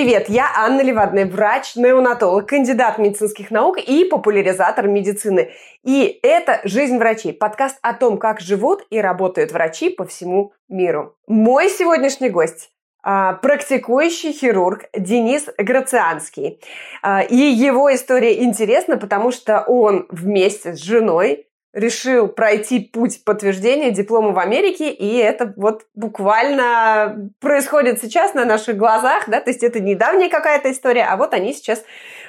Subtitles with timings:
[0.00, 5.52] Привет, я Анна Левадная, врач-неонатолог, кандидат медицинских наук и популяризатор медицины.
[5.84, 11.16] И это «Жизнь врачей»– подкаст о том, как живут и работают врачи по всему миру.
[11.26, 12.70] Мой сегодняшний гость
[13.02, 16.62] а, практикующий хирург Денис Грацианский.
[17.02, 23.90] А, и его история интересна, потому что он вместе с женой решил пройти путь подтверждения
[23.90, 29.62] диплома в Америке, и это вот буквально происходит сейчас на наших глазах, да, то есть
[29.62, 31.82] это недавняя какая-то история, а вот они сейчас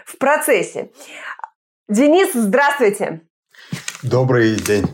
[0.06, 0.92] в процессе.
[1.90, 3.22] Денис, здравствуйте.
[4.04, 4.86] Добрый день.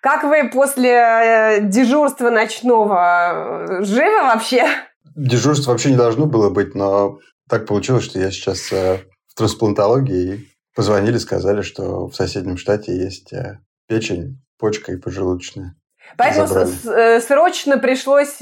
[0.00, 4.66] Как вы после э, дежурства ночного живы вообще?
[5.14, 7.18] Дежурство вообще не должно было быть, но
[7.48, 10.48] так получилось, что я сейчас э, в трансплантологии.
[10.74, 13.58] Позвонили, сказали, что в соседнем штате есть э,
[13.90, 15.74] печень, почка и поджелудочная.
[16.16, 17.20] Поэтому Забрали.
[17.20, 18.38] срочно пришлось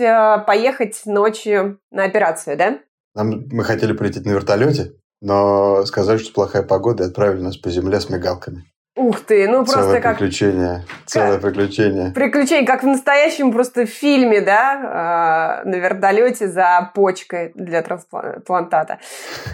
[0.47, 2.79] поехать ночью на операцию, да?
[3.15, 7.71] Нам, мы хотели полететь на вертолете, но сказали, что плохая погода, и отправили нас по
[7.71, 8.65] земле с мигалками.
[8.95, 10.19] Ух ты, ну просто целое как...
[10.19, 11.43] приключение, целое как...
[11.43, 12.11] приключение.
[12.11, 18.99] Приключение, как в настоящем просто фильме, да, э, на вертолете за почкой для трансплантата.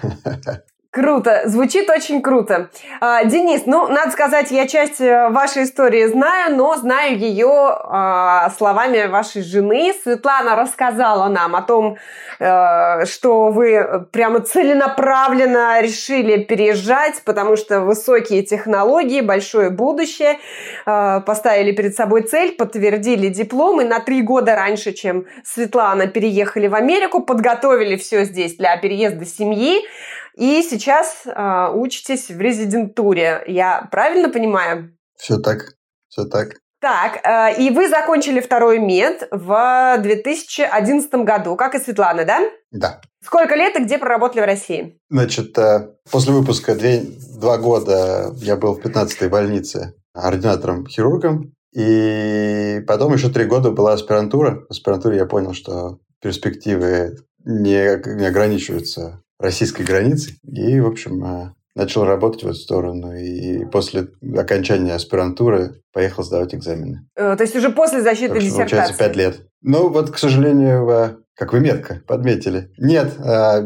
[0.94, 2.70] Круто, звучит очень круто.
[3.00, 8.48] А, Денис, ну, надо сказать, я часть э, вашей истории знаю, но знаю ее а,
[8.56, 9.92] словами вашей жены.
[10.04, 11.96] Светлана рассказала нам о том,
[12.38, 20.38] а, что вы прямо целенаправленно решили переезжать, потому что высокие технологии, большое будущее,
[20.86, 26.68] а, поставили перед собой цель, подтвердили диплом, и на три года раньше, чем Светлана, переехали
[26.68, 29.82] в Америку, подготовили все здесь для переезда семьи.
[30.36, 33.44] И сейчас э, учитесь в резидентуре.
[33.46, 34.96] Я правильно понимаю?
[35.16, 35.74] Все так,
[36.08, 36.56] все так.
[36.80, 42.40] Так, э, и вы закончили второй мед в 2011 году, как и Светлана, да?
[42.72, 43.00] Да.
[43.24, 44.98] Сколько лет и где проработали в России?
[45.08, 47.02] Значит, э, после выпуска две,
[47.38, 54.66] два года я был в 15-й больнице ординатором-хирургом, и потом еще три года была аспирантура.
[54.68, 60.38] В аспирантуре я понял, что перспективы не, не ограничиваются российской границы.
[60.50, 63.14] И, в общем, э, начал работать в эту сторону.
[63.14, 67.06] И после окончания аспирантуры поехал сдавать экзамены.
[67.14, 68.76] Э, то есть уже после защиты диссертации?
[68.76, 69.46] Получается, пять лет.
[69.60, 72.72] Ну, вот, к сожалению, э, как вы метко подметили.
[72.78, 73.16] Нет,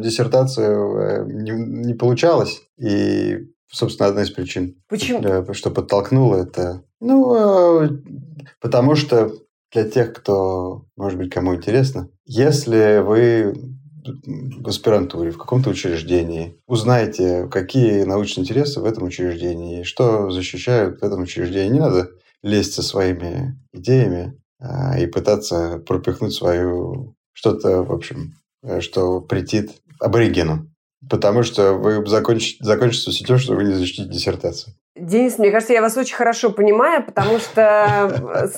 [0.01, 2.63] диссертацию не, не получалось.
[2.79, 4.77] И, собственно, одна из причин.
[4.89, 5.53] Почему?
[5.53, 6.83] Что подтолкнуло это.
[7.01, 7.89] Ну,
[8.61, 9.33] потому что
[9.71, 13.55] для тех, кто, может быть, кому интересно, если вы
[14.25, 16.57] в аспирантуре, в каком-то учреждении.
[16.67, 21.75] Узнайте, какие научные интересы в этом учреждении, что защищают в этом учреждении.
[21.75, 22.11] Не надо
[22.43, 29.71] лезть со своими идеями а, и пытаться пропихнуть свою что-то, в общем, э, что претит
[30.01, 30.69] аборигену.
[31.09, 34.75] Потому что вы закончите, закончится все тем, что вы не защитите диссертацию.
[34.97, 38.51] Денис, мне кажется, я вас очень хорошо понимаю, потому что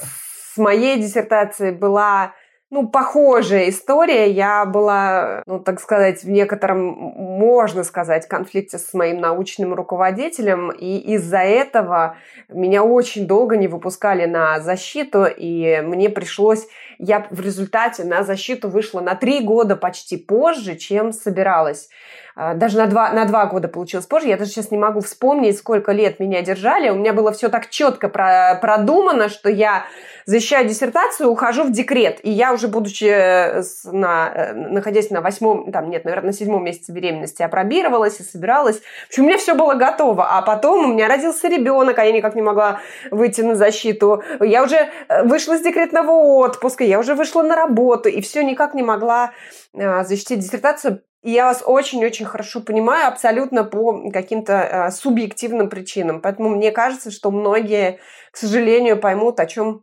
[0.55, 2.33] с моей диссертацией была
[2.71, 4.31] ну, похожая история.
[4.31, 10.99] Я была, ну, так сказать, в некотором, можно сказать, конфликте с моим научным руководителем, и
[11.15, 12.17] из-за этого
[12.49, 18.69] меня очень долго не выпускали на защиту, и мне пришлось, я в результате на защиту
[18.69, 21.89] вышла на три года почти позже, чем собиралась.
[22.43, 24.29] А, даже на два, на два года получилось позже.
[24.29, 26.89] Я даже сейчас не могу вспомнить, сколько лет меня держали.
[26.89, 29.85] У меня было все так четко про, продумано, что я
[30.25, 32.19] защищаю диссертацию, ухожу в декрет.
[32.23, 36.65] И я уже, будучи э, на, э, находясь на восьмом, там, нет, наверное, на седьмом
[36.65, 38.81] месяце беременности, опробировалась и собиралась.
[38.81, 40.27] В общем, у меня все было готово.
[40.31, 42.81] А потом у меня родился ребенок, а я никак не могла
[43.11, 44.23] выйти на защиту.
[44.41, 48.73] Я уже э, вышла из декретного отпуска, я уже вышла на работу, и все никак
[48.73, 49.33] не могла
[49.75, 56.21] защитить диссертацию и я вас очень-очень хорошо понимаю, абсолютно по каким-то э, субъективным причинам.
[56.21, 57.99] Поэтому мне кажется, что многие,
[58.31, 59.83] к сожалению, поймут, о чем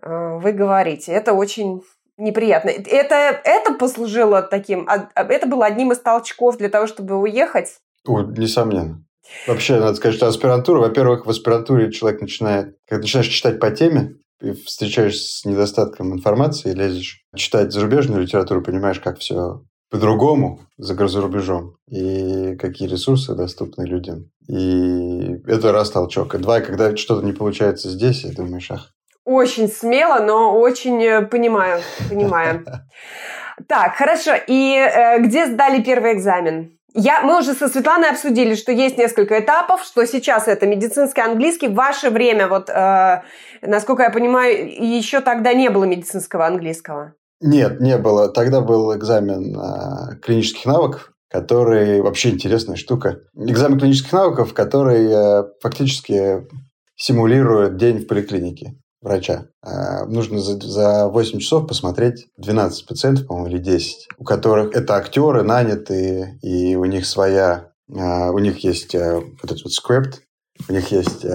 [0.00, 1.12] э, вы говорите.
[1.12, 1.82] Это очень
[2.16, 2.70] неприятно.
[2.70, 7.78] Это, это послужило таким, а, а, это было одним из толчков для того, чтобы уехать?
[8.06, 9.04] О, несомненно.
[9.46, 14.16] Вообще, надо сказать, что аспирантура, во-первых, в аспирантуре человек начинает, когда начинаешь читать по теме,
[14.40, 19.62] и встречаешься с недостатком информации, лезешь читать зарубежную литературу, понимаешь, как все
[19.94, 24.24] по-другому за, рубежом и какие ресурсы доступны людям.
[24.48, 26.34] И это раз толчок.
[26.34, 28.90] И два, когда что-то не получается здесь, и думаешь, ах.
[29.24, 31.80] Очень смело, но очень э, понимаю,
[32.10, 32.64] понимаю.
[33.68, 34.32] Так, хорошо.
[34.48, 36.76] И э, где сдали первый экзамен?
[36.92, 41.68] Я, мы уже со Светланой обсудили, что есть несколько этапов, что сейчас это медицинский английский.
[41.68, 43.22] В ваше время, вот, э,
[43.62, 47.14] насколько я понимаю, еще тогда не было медицинского английского.
[47.46, 48.28] Нет, не было.
[48.28, 49.54] Тогда был экзамен
[50.20, 53.18] клинических навыков, который вообще интересная штука.
[53.34, 56.46] Экзамен клинических навыков, который э, фактически
[56.94, 59.46] симулирует день в поликлинике врача.
[59.60, 64.94] Э, нужно за, за 8 часов посмотреть 12 пациентов, по-моему, или 10, у которых это
[64.94, 70.22] актеры нанятые, и у них своя, э, у них есть вот этот вот скрипт,
[70.68, 71.26] у них есть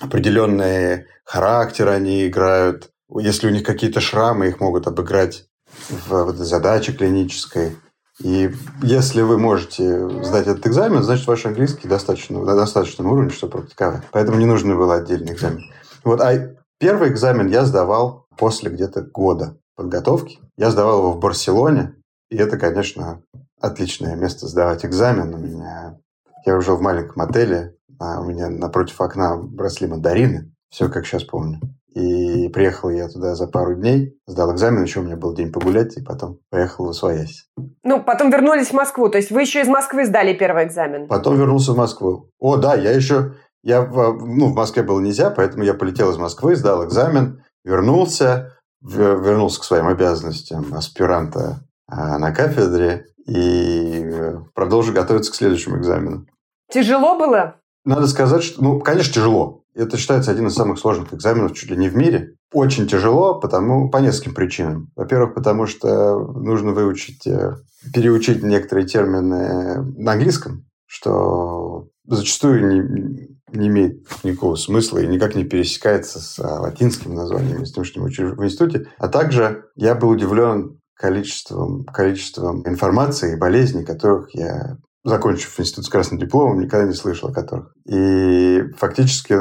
[0.00, 2.90] определенные характеры, они играют.
[3.10, 5.48] Если у них какие-то шрамы, их могут обыграть
[5.90, 7.76] в, задаче клинической.
[8.20, 8.52] И
[8.82, 14.02] если вы можете сдать этот экзамен, значит, ваш английский достаточно, на достаточном уровне, чтобы практиковать.
[14.10, 15.62] Поэтому не нужно было отдельный экзамен.
[16.04, 20.40] Вот, а первый экзамен я сдавал после где-то года подготовки.
[20.56, 21.94] Я сдавал его в Барселоне,
[22.30, 23.22] и это, конечно,
[23.60, 25.34] отличное место сдавать экзамен.
[25.34, 25.98] У меня...
[26.44, 30.52] Я жил в маленьком отеле, а у меня напротив окна росли мандарины.
[30.70, 31.60] Все, как сейчас помню.
[31.98, 35.96] И приехал я туда за пару дней, сдал экзамен, еще у меня был день погулять,
[35.96, 37.48] и потом поехал в Освоясь.
[37.82, 41.08] Ну, потом вернулись в Москву, то есть вы еще из Москвы сдали первый экзамен?
[41.08, 42.30] Потом вернулся в Москву.
[42.38, 43.34] О, да, я еще...
[43.64, 49.60] Я, ну, в Москве было нельзя, поэтому я полетел из Москвы, сдал экзамен, вернулся, вернулся
[49.60, 56.26] к своим обязанностям аспиранта а, на кафедре и э, продолжу готовиться к следующему экзамену.
[56.70, 57.56] Тяжело было?
[57.84, 59.57] Надо сказать, что, ну, конечно, тяжело.
[59.78, 62.34] Это считается один из самых сложных экзаменов чуть ли не в мире.
[62.52, 64.90] Очень тяжело, потому, по нескольким причинам.
[64.96, 67.54] Во-первых, потому что нужно выучить, э,
[67.94, 75.44] переучить некоторые термины на английском, что зачастую не, не имеет никакого смысла и никак не
[75.44, 78.88] пересекается с а, латинским названием, с тем, что мы учили в институте.
[78.98, 85.88] А также я был удивлен количеством, количеством информации и болезней, которых я закончив институт с
[85.88, 87.72] красным дипломом, никогда не слышал о которых.
[87.86, 89.36] И фактически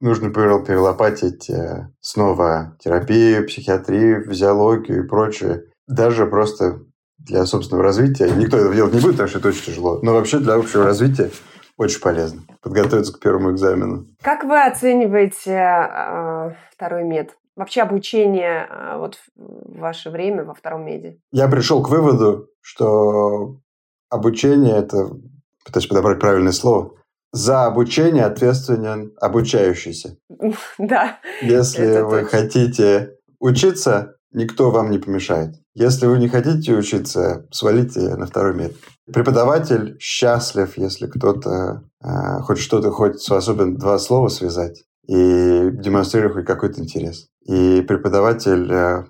[0.00, 5.64] нужно было перелопатить э, снова терапию, психиатрию, физиологию и прочее.
[5.86, 6.80] Даже просто
[7.18, 8.30] для собственного развития.
[8.30, 10.00] Никто этого делать не будет, потому что это очень тяжело.
[10.02, 11.30] Но вообще для общего развития
[11.76, 14.06] очень полезно подготовиться к первому экзамену.
[14.22, 17.36] Как вы оцениваете э, второй мед?
[17.56, 21.18] Вообще обучение э, вот в ваше время во втором меде?
[21.32, 23.56] Я пришел к выводу, что
[24.08, 25.10] обучение– это,
[25.64, 26.92] пытаюсь подобрать правильное слово,
[27.32, 30.16] за обучение ответственен обучающийся.
[30.78, 31.18] Да.
[31.42, 32.28] Если вы точно.
[32.28, 35.54] хотите учиться, никто вам не помешает.
[35.74, 38.76] Если вы не хотите учиться, свалите на второй метр.
[39.12, 46.46] Преподаватель счастлив, если кто-то э, хоть что-то, хоть способен два слова связать и демонстрирует хоть
[46.46, 47.26] какой-то интерес.
[47.46, 49.04] И преподаватель э,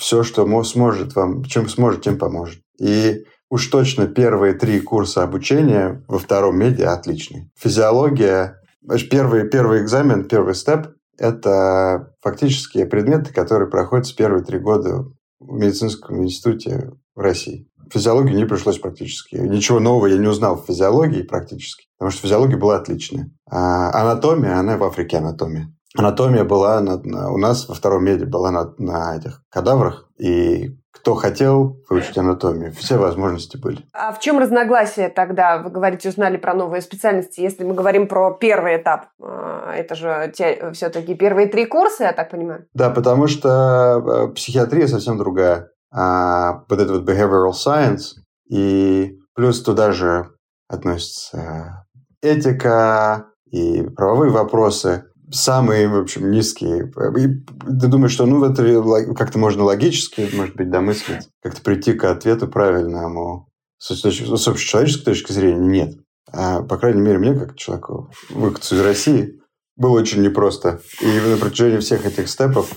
[0.00, 2.60] все, что сможет вам, чем сможет, тем поможет.
[2.78, 7.50] И уж точно первые три курса обучения во втором меди отличные.
[7.56, 8.60] Физиология,
[9.10, 15.04] первый, первый экзамен, первый степ– это фактически предметы, которые проходят с первые три года
[15.40, 17.68] в медицинском институте в России.
[17.90, 19.36] Физиологию не пришлось практически.
[19.36, 23.30] Ничего нового я не узнал в физиологии практически, потому что физиология была отличная.
[23.50, 25.72] А анатомия, она в Африке анатомия.
[25.96, 30.76] Анатомия была на, на, у нас во втором меди была на, на этих кадаврах, и
[31.00, 33.84] кто хотел выучить анатомию, все возможности были.
[33.92, 35.58] А в чем разногласие тогда?
[35.58, 37.40] Вы говорите, узнали про новые специальности.
[37.40, 42.12] Если мы говорим про первый этап, а, это же те, все-таки первые три курса, я
[42.12, 42.66] так понимаю?
[42.74, 45.70] Да, потому что э, психиатрия совсем другая.
[45.92, 48.16] А вот это вот behavioral science,
[48.50, 50.28] и плюс туда же
[50.68, 51.86] относится
[52.20, 56.90] этика и правовые вопросы самые, в общем, низкие.
[57.18, 57.44] И
[57.80, 62.48] ты думаешь, что ну, это как-то можно логически, может быть, домыслить, как-то прийти к ответу
[62.48, 63.48] правильному.
[63.78, 65.98] С, точки, с общечеловеческой точки зрения нет.
[66.32, 69.40] А, по крайней мере, мне, как человеку, выходцу из России,
[69.76, 70.80] было очень непросто.
[71.00, 72.72] И на протяжении всех этих степов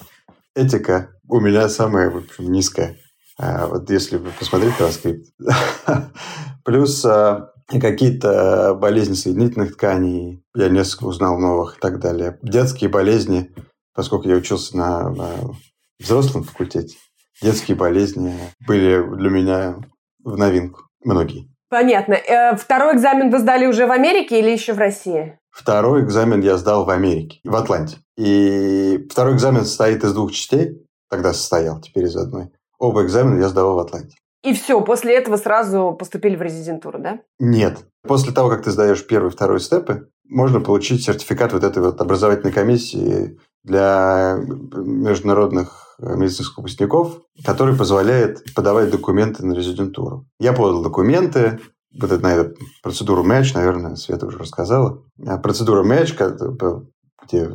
[0.56, 2.98] этика у меня самая, в общем, низкая.
[3.40, 5.28] А, вот если посмотреть транскрипт.
[6.64, 12.38] Плюс а, какие-то болезни соединительных тканей, я несколько узнал новых и так далее.
[12.42, 13.52] Детские болезни,
[13.94, 15.30] поскольку я учился на, на
[16.00, 16.98] взрослом факультете,
[17.42, 18.36] детские болезни
[18.68, 19.76] были для меня
[20.24, 21.50] в новинку, многие.
[21.70, 22.16] Понятно.
[22.16, 25.40] Э, второй экзамен вы сдали уже в Америке или еще в России?
[25.50, 27.98] Второй экзамен я сдал в Америке, в Атланте.
[28.18, 32.50] И второй экзамен состоит из двух частей, тогда состоял, теперь из одной.
[32.78, 34.18] Оба экзамена я сдавал в Атланте.
[34.44, 37.20] И все, после этого сразу поступили в резидентуру, да?
[37.40, 37.86] Нет.
[38.08, 42.52] После того, как ты сдаешь первый второй степы, можно получить сертификат вот этой вот образовательной
[42.52, 50.26] комиссии для международных э, медицинских выпускников, который позволяет подавать документы на резидентуру.
[50.40, 51.60] Я подал документы,
[51.94, 55.04] вот это, на эту процедуру матч, наверное, Света уже рассказала.
[55.28, 57.48] А процедура матч, где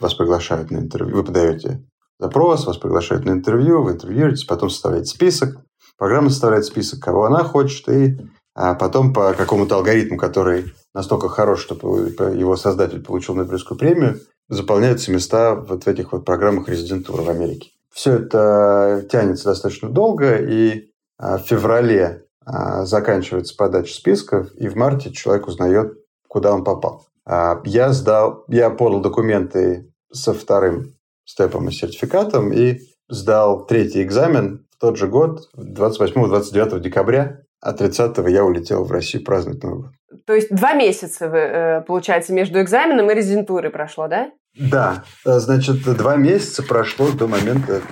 [0.00, 1.86] вас приглашают на интервью, вы подаете
[2.18, 5.58] запрос, вас приглашают на интервью, вы интервьюетесь, потом составляете список,
[5.98, 8.18] Программа составляет список, кого она хочет, и
[8.54, 15.10] а потом по какому-то алгоритму, который настолько хорош, чтобы его создатель получил Нобелевскую премию, заполняются
[15.10, 17.70] места вот в этих вот программах резидентуры в Америке.
[17.90, 24.76] Все это тянется достаточно долго, и а, в феврале а, заканчивается подача списков, и в
[24.76, 25.98] марте человек узнает,
[26.28, 27.06] куда он попал.
[27.24, 34.63] А, я сдал, я подал документы со вторым степом и сертификатом и сдал третий экзамен
[34.76, 39.92] в тот же год, 28-29 декабря, а 30 я улетел в Россию праздновать Новый год.
[40.26, 44.30] То есть два месяца, э, получается, между экзаменом и резидентурой прошло, да?
[44.54, 45.04] Да.
[45.24, 47.82] Значит, два месяца прошло до момента,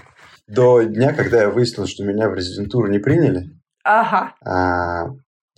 [0.47, 3.51] до дня, когда я выяснил, что меня в резидентуру не приняли.
[3.85, 4.35] Ага.
[4.45, 5.07] А,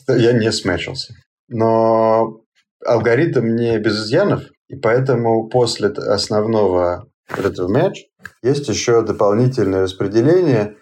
[0.08, 1.14] я не смешался.
[1.48, 2.40] Но
[2.84, 8.04] алгоритм не без изъянов, и поэтому после основного этого матч
[8.42, 10.76] есть еще дополнительное распределение,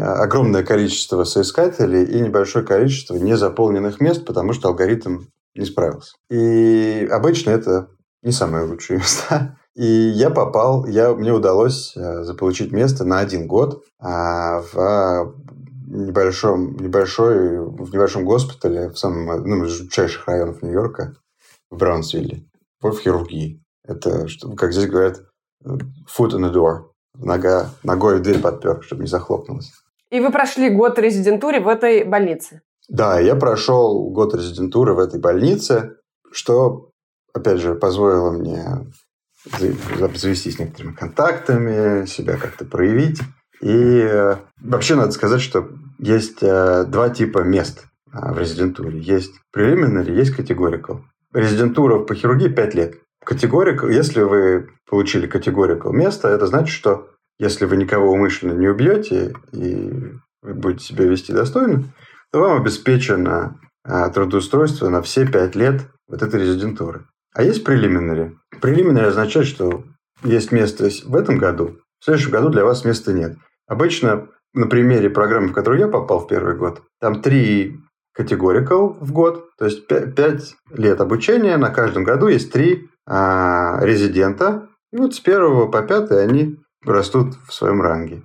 [0.00, 5.22] огромное количество соискателей и небольшое количество незаполненных мест, потому что алгоритм
[5.54, 6.16] не справился.
[6.30, 7.88] И обычно это
[8.22, 9.58] не самые лучшие места.
[9.74, 15.34] И я попал, я, мне удалось э, заполучить место на один год а, в
[15.86, 21.16] небольшом, небольшой, в небольшом госпитале в самом ну, из жутчайших районов Нью-Йорка,
[21.70, 22.44] в Браунсвилле,
[22.80, 23.62] в хирургии.
[23.84, 24.26] Это,
[24.56, 25.22] как здесь говорят,
[25.64, 26.90] foot in the door.
[27.14, 29.72] Нога, ногой в дверь подпер, чтобы не захлопнулась.
[30.10, 32.62] И вы прошли год резидентуры в этой больнице?
[32.88, 35.96] Да, я прошел год резидентуры в этой больнице,
[36.30, 36.90] что,
[37.32, 38.64] опять же, позволило мне
[40.14, 43.20] завестись некоторыми контактами, себя как-то проявить.
[43.60, 45.68] И э, вообще надо сказать, что
[45.98, 49.00] есть э, два типа мест а, в резидентуре.
[49.00, 51.00] Есть preliminary, есть categorical.
[51.32, 52.94] Резидентура по хирургии 5 лет.
[53.24, 59.34] Категорик, если вы получили категорикал место, это значит, что если вы никого умышленно не убьете
[59.52, 60.12] и
[60.42, 61.84] будете себя вести достойно,
[62.32, 67.06] то вам обеспечено а, трудоустройство на все 5 лет вот этой резидентуры.
[67.34, 68.36] А есть прелиминари.
[68.60, 69.84] Прелиминари означает, что
[70.22, 73.36] есть место в этом году, в следующем году для вас места нет.
[73.66, 77.80] Обычно на примере программы, в которую я попал в первый год, там три
[78.12, 84.96] категорикал в год, то есть 5 лет обучения, на каждом году есть три резидента, и
[84.96, 88.22] вот с первого по пятый они растут в своем ранге.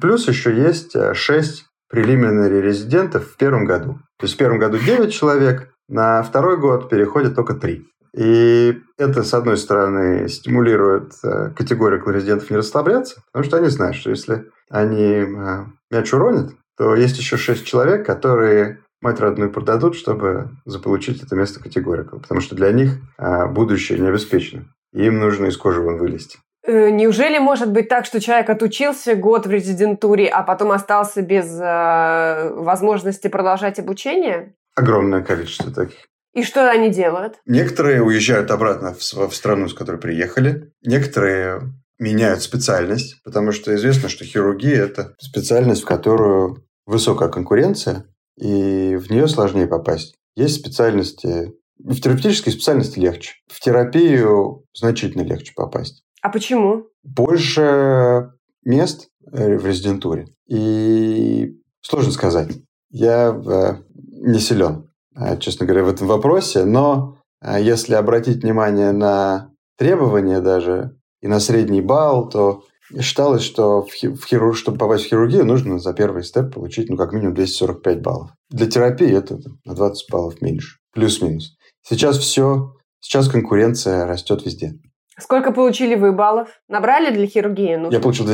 [0.00, 3.98] Плюс еще есть 6 прелиминари резидентов в первом году.
[4.18, 7.86] То есть в первом году 9 человек, на второй год переходит только 3.
[8.16, 13.96] И это, с одной стороны, стимулирует э, категорию резидентов не расслабляться, потому что они знают,
[13.96, 19.96] что если они э, мяч уронят, то есть еще шесть человек, которые мать родную продадут,
[19.96, 24.64] чтобы заполучить это место категорика, потому что для них э, будущее не обеспечено.
[24.92, 26.38] Им нужно из кожи вон вылезти.
[26.64, 32.52] Неужели может быть так, что человек отучился год в резидентуре, а потом остался без э,
[32.54, 34.54] возможности продолжать обучение?
[34.76, 36.06] Огромное количество таких.
[36.34, 37.40] И что они делают?
[37.46, 40.72] Некоторые уезжают обратно в, в страну, с которой приехали.
[40.82, 41.62] Некоторые
[41.98, 49.10] меняют специальность, потому что известно, что хирургия– это специальность, в которую высокая конкуренция, и в
[49.10, 50.14] нее сложнее попасть.
[50.36, 53.34] Есть специальности, в терапевтической специальности легче.
[53.48, 56.04] В терапию значительно легче попасть.
[56.22, 56.86] А почему?
[57.02, 58.32] Больше
[58.64, 60.28] мест э, в резидентуре.
[60.46, 62.50] И сложно сказать.
[62.90, 66.64] Я э, не силен Э, честно говоря, в этом вопросе.
[66.64, 67.18] Но
[67.58, 72.64] если обратить внимание на требования даже и на средний балл, то
[73.00, 77.12] считалось, что в хирург, чтобы попасть в хирургию, нужно за первый степ получить ну, как
[77.12, 78.30] минимум 245 баллов.
[78.50, 80.78] Для терапии это на 20 баллов меньше.
[80.92, 81.56] Плюс-минус.
[81.82, 84.74] Сейчас все, сейчас конкуренция растет везде.
[85.18, 86.48] Сколько получили вы баллов?
[86.68, 87.76] Набрали для хирургии?
[87.76, 87.94] Нужно?
[87.94, 88.26] Я получил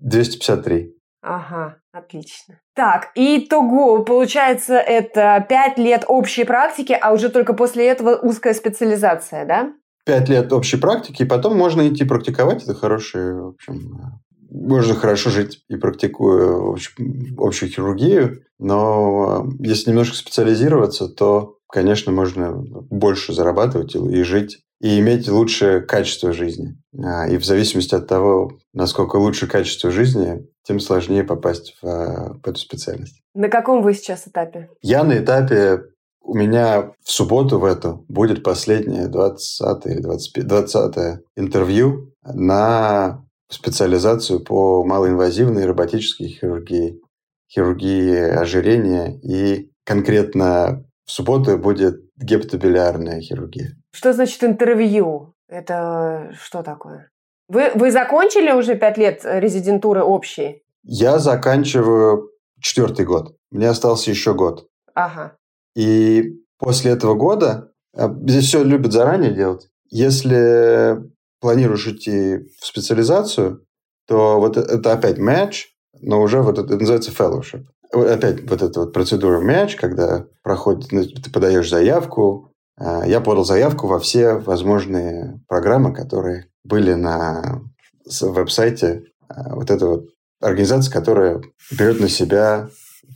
[0.00, 0.94] 253.
[1.22, 2.60] Ага, отлично.
[2.74, 8.54] Так, и итого, получается, это пять лет общей практики, а уже только после этого узкая
[8.54, 9.72] специализация, да?
[10.04, 12.62] Пять лет общей практики, и потом можно идти практиковать.
[12.62, 16.76] Это хорошее, в общем, можно хорошо жить и практикуя
[17.38, 25.28] общую хирургию, но если немножко специализироваться, то, конечно, можно больше зарабатывать и жить и иметь
[25.28, 26.76] лучшее качество жизни.
[27.04, 32.48] А, и в зависимости от того, насколько лучше качество жизни, тем сложнее попасть в, в
[32.48, 33.20] эту специальность.
[33.34, 34.70] На каком вы сейчас этапе?
[34.80, 35.82] Я на этапе
[36.22, 40.96] у меня в субботу в эту будет последнее 20 или 25, 20
[41.36, 47.00] интервью на специализацию по малоинвазивной роботической хирургии,
[47.52, 53.72] хирургии ожирения и конкретно в субботу будет гепатобилиарная хирургия.
[53.92, 55.34] Что значит интервью?
[55.48, 57.10] Это что такое?
[57.48, 60.62] Вы, вы закончили уже пять лет резидентуры общей?
[60.84, 63.34] Я заканчиваю четвертый год.
[63.50, 64.68] Мне остался еще год.
[64.94, 65.36] Ага.
[65.80, 70.98] И после этого года, а, здесь все любят заранее делать, если
[71.40, 73.64] планируешь идти в специализацию,
[74.06, 75.68] то вот это опять матч,
[75.98, 77.64] но уже вот это, это называется fellowship.
[77.92, 82.52] Опять вот эта вот процедура матч, когда проходит, ну, ты подаешь заявку.
[82.76, 87.62] А, я подал заявку во все возможные программы, которые были на
[88.20, 90.04] веб-сайте а, вот этой вот
[90.42, 92.68] организации, которая берет на себя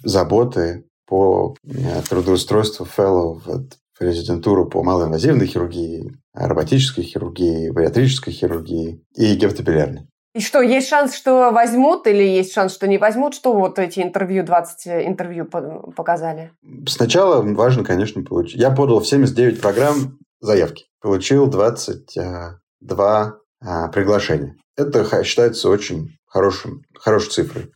[0.03, 9.35] заботы по э, трудоустройству fellow в резидентуру по малоинвазивной хирургии, роботической хирургии, бариатрической хирургии и
[9.35, 10.09] гепатобилярной.
[10.35, 13.35] И что, есть шанс, что возьмут, или есть шанс, что не возьмут?
[13.35, 16.51] Что вот эти интервью, 20 интервью показали?
[16.89, 18.61] Сначала важно, конечно, получить.
[18.61, 20.87] Я подал в 79 программ заявки.
[21.01, 24.57] Получил 22 а, приглашения.
[24.77, 27.71] Это считается очень хорошим, хорошей цифрой.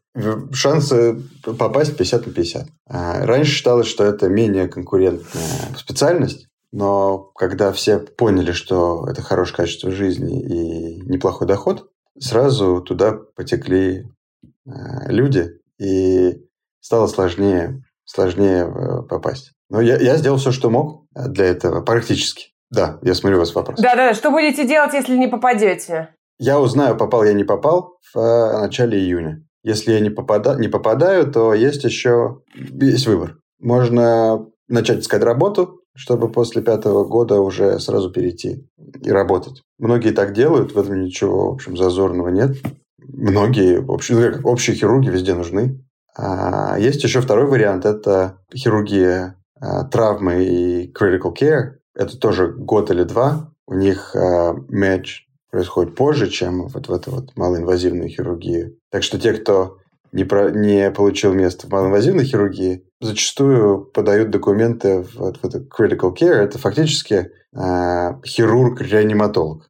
[0.52, 2.66] Шансы попасть 50 на 50.
[2.88, 9.56] А, раньше считалось, что это менее конкурентная специальность, но когда все поняли, что это хорошее
[9.56, 14.06] качество жизни и неплохой доход, сразу туда потекли
[14.66, 16.42] а, люди, и
[16.80, 19.52] стало сложнее, сложнее э, попасть.
[19.70, 22.48] Но я, я сделал все, что мог для этого, практически.
[22.70, 23.80] Да, я смотрю вас вопрос.
[23.80, 26.14] Да-да, что будете делать, если не попадете?
[26.38, 29.44] Я узнаю, попал я не попал в э, начале июня.
[29.68, 30.56] Если я не, попада...
[30.56, 33.36] не попадаю, то есть еще есть выбор.
[33.60, 38.66] Можно начать искать работу, чтобы после пятого года уже сразу перейти
[39.04, 39.62] и работать.
[39.78, 42.56] Многие так делают, в этом ничего, в общем, зазорного нет.
[42.98, 45.84] Многие, общие, ну, общие хирурги везде нужны.
[46.16, 51.72] А есть еще второй вариант, это хирургия а, травмы и critical care.
[51.94, 53.52] Это тоже год или два.
[53.66, 58.76] У них а, матч происходит позже, чем вот в эту вот малоинвазивную хирургию.
[58.90, 59.78] Так что те, кто
[60.12, 66.14] не, про, не получил место в малоинвазивной хирургии, зачастую подают документы в, в это critical
[66.14, 66.34] care.
[66.34, 69.68] Это фактически э, хирург-реаниматолог.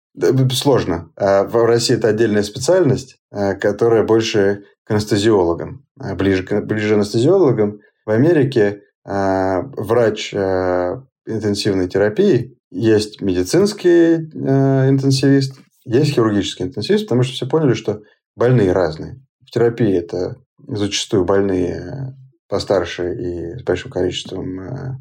[0.52, 1.10] Сложно.
[1.16, 7.80] А в России это отдельная специальность, э, которая больше к анестезиологам, ближе, ближе к анестезиологам.
[8.06, 15.58] В Америке врач интенсивной терапии есть медицинский интенсивист,
[15.88, 18.03] есть хирургический интенсивист, потому что все поняли, что
[18.37, 19.20] больные разные.
[19.44, 22.14] В терапии это зачастую больные
[22.48, 24.96] постарше и с большим количеством э,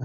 [0.00, 0.04] э,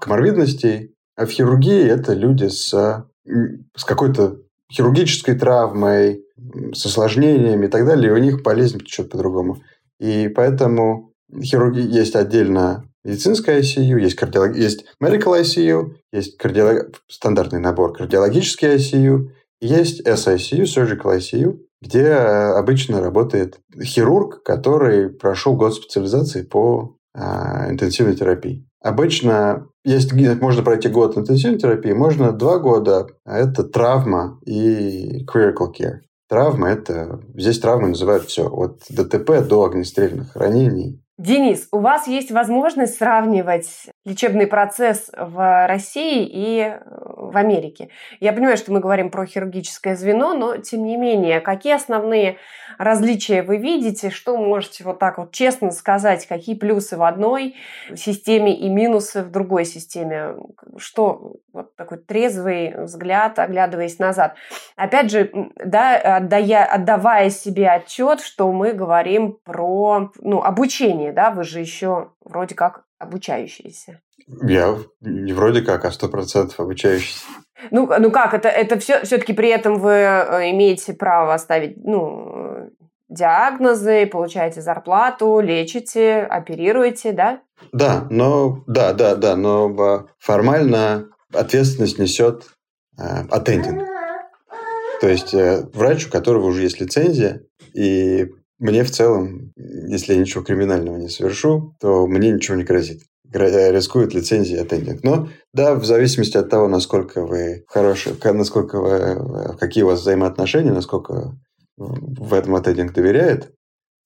[0.00, 4.38] коморбидностей, а в хирургии это люди с, с какой-то
[4.72, 6.24] хирургической травмой,
[6.72, 9.62] с осложнениями и так далее, и у них болезнь течет по-другому.
[9.98, 11.12] И поэтому
[11.42, 14.56] хирургии есть отдельно медицинская ICU, есть, кардиолог...
[14.56, 17.02] есть medical ICU, есть кардиолог...
[17.08, 25.56] стандартный набор кардиологический ICU, есть SICU, Surgical ICU, где э, обычно работает хирург, который прошел
[25.56, 28.66] год специализации по а, интенсивной терапии.
[28.82, 33.08] Обычно есть, можно пройти год интенсивной терапии, можно два года.
[33.24, 36.00] Это травма и critical care.
[36.28, 37.20] Травма– это...
[37.34, 38.48] Здесь травмы называют все.
[38.48, 43.68] От ДТП до огнестрельных ранений Денис, у вас есть возможность сравнивать
[44.06, 47.90] лечебный процесс в России и э, в Америке.
[48.20, 52.38] Я понимаю, что мы говорим про хирургическое звено, но тем не менее, какие основные
[52.78, 57.54] различия вы видите, что можете вот так вот честно сказать, какие плюсы в одной
[57.94, 60.36] системе и минусы в другой системе?
[60.78, 64.36] Что вот такой трезвый взгляд, оглядываясь назад.
[64.76, 65.30] Опять же,
[65.62, 71.30] да, отдая, отдавая себе отчет, что мы говорим про ну, обучение обучение, да?
[71.30, 74.00] Вы же еще вроде как обучающиеся.
[74.42, 77.24] Я не вроде как, а сто процентов обучающийся.
[77.70, 82.70] Ну, ну как, это, это все, все-таки при этом вы э, имеете право ставить, ну,
[83.10, 87.40] диагнозы, получаете зарплату, лечите, оперируете, да?
[87.72, 92.44] Да, но да, да, да, но формально ответственность несет
[92.98, 93.84] э, аттендинг.
[95.02, 97.42] То есть э, врач, у которого уже есть лицензия,
[97.74, 98.26] и
[98.60, 103.02] мне в целом, если я ничего криминального не совершу, то мне ничего не грозит.
[103.32, 105.02] Э, рискует лицензия аттендинг.
[105.02, 110.00] Но да, в зависимости от того, насколько вы хорошие, насколько вы, э, какие у вас
[110.00, 111.36] взаимоотношения, насколько
[111.76, 113.52] в этом аттендинг доверяет,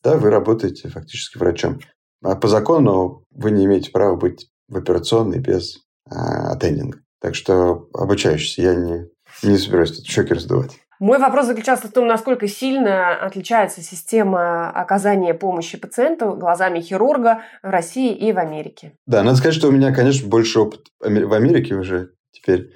[0.02, 1.80] да, вы работаете фактически врачом.
[2.22, 6.98] А по закону вы не имеете права быть в операционной без а, аттендинга.
[7.20, 9.08] Так что обучающийся я не,
[9.42, 10.72] не собираюсь тут щеки раздувать.
[11.04, 17.68] Мой вопрос заключался в том, насколько сильно отличается система оказания помощи пациенту глазами хирурга в
[17.68, 18.94] России и в Америке.
[19.06, 22.70] Да, надо сказать, что у меня, конечно, больше опыт в Америке уже теперь.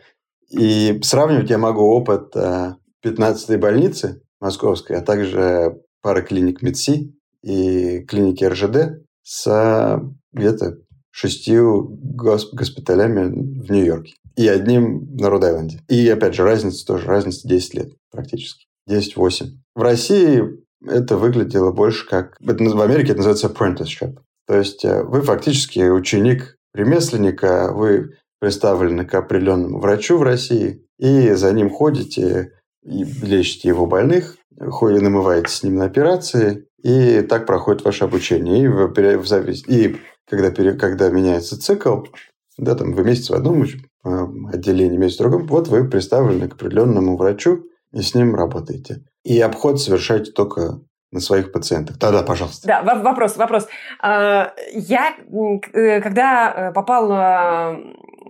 [0.50, 8.00] И сравнивать я могу опыт 15-й э, больницы московской, а также пары клиник МИДСИ и
[8.00, 10.02] клиники РЖД с
[10.34, 10.76] где-то
[11.10, 13.24] шестью госп- госпиталями
[13.64, 15.80] в Нью-Йорке и одним на Род-Айленде.
[15.88, 18.66] И, опять же, разница тоже, разница 10 лет практически.
[18.88, 19.46] 10-8.
[19.74, 20.44] В России
[20.86, 22.36] это выглядело больше как...
[22.40, 24.18] В Америке это называется apprenticeship.
[24.46, 31.32] То есть э, вы фактически ученик ремесленника, вы представлены к определенному врачу в России, и
[31.32, 32.52] за ним ходите
[32.84, 38.62] и лечите его больных, ходите, намываете с ним на операции, и так проходит ваше обучение.
[38.62, 39.66] И, в, в завис...
[39.66, 39.96] и
[40.30, 42.04] когда, когда меняется цикл,
[42.56, 43.62] да, там вы месяц в одном
[44.04, 49.02] отделении, месяц в другом, вот вы представлены к определенному врачу, и с ним работаете.
[49.24, 50.80] И обход совершаете только
[51.10, 51.98] на своих пациентах.
[51.98, 52.66] Да-да, пожалуйста.
[52.66, 53.66] Да, вопрос, вопрос.
[54.00, 55.14] А, я,
[55.72, 57.10] э, когда э, попал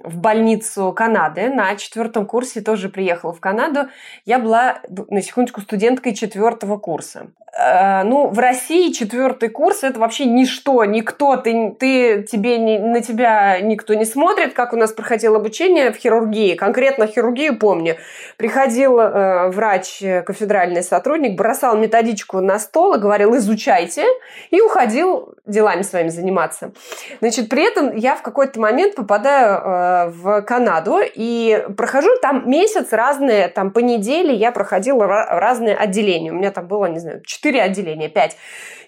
[0.09, 1.49] в больницу Канады.
[1.49, 3.89] На четвертом курсе тоже приехала в Канаду.
[4.25, 7.29] Я была, на секундочку, студенткой четвертого курса.
[7.59, 13.01] Э, ну, в России четвертый курс это вообще ничто, никто, ты, ты тебе не, на
[13.01, 17.97] тебя никто не смотрит, как у нас проходило обучение в хирургии, конкретно хирургию помню.
[18.37, 24.05] Приходил э, врач, кафедральный сотрудник, бросал методичку на стол и говорил, изучайте,
[24.51, 26.73] и уходил делами своими заниматься.
[27.21, 32.93] Значит, при этом я в какой-то момент попадаю э, в Канаду и прохожу там месяц
[32.93, 36.31] разные, там по неделе я проходила разные отделения.
[36.31, 38.37] У меня там было, не знаю, четыре отделения, пять.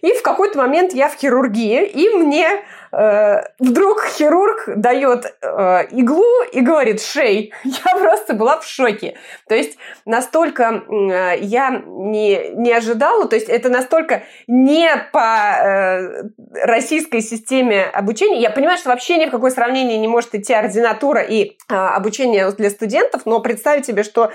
[0.02, 2.48] И в какой-то момент я в хирургии, и мне
[2.92, 7.52] э, вдруг хирург дает э, иглу и говорит «шей».
[7.64, 9.16] Я просто была в шоке.
[9.48, 16.22] То есть настолько э, я не, не ожидала, то есть это настолько не по э,
[16.64, 18.40] российской системе обучения.
[18.40, 22.50] Я понимаю, что вообще ни в какое сравнение не может идти ординатура и э, обучение
[22.52, 24.32] для студентов, но представить себе, что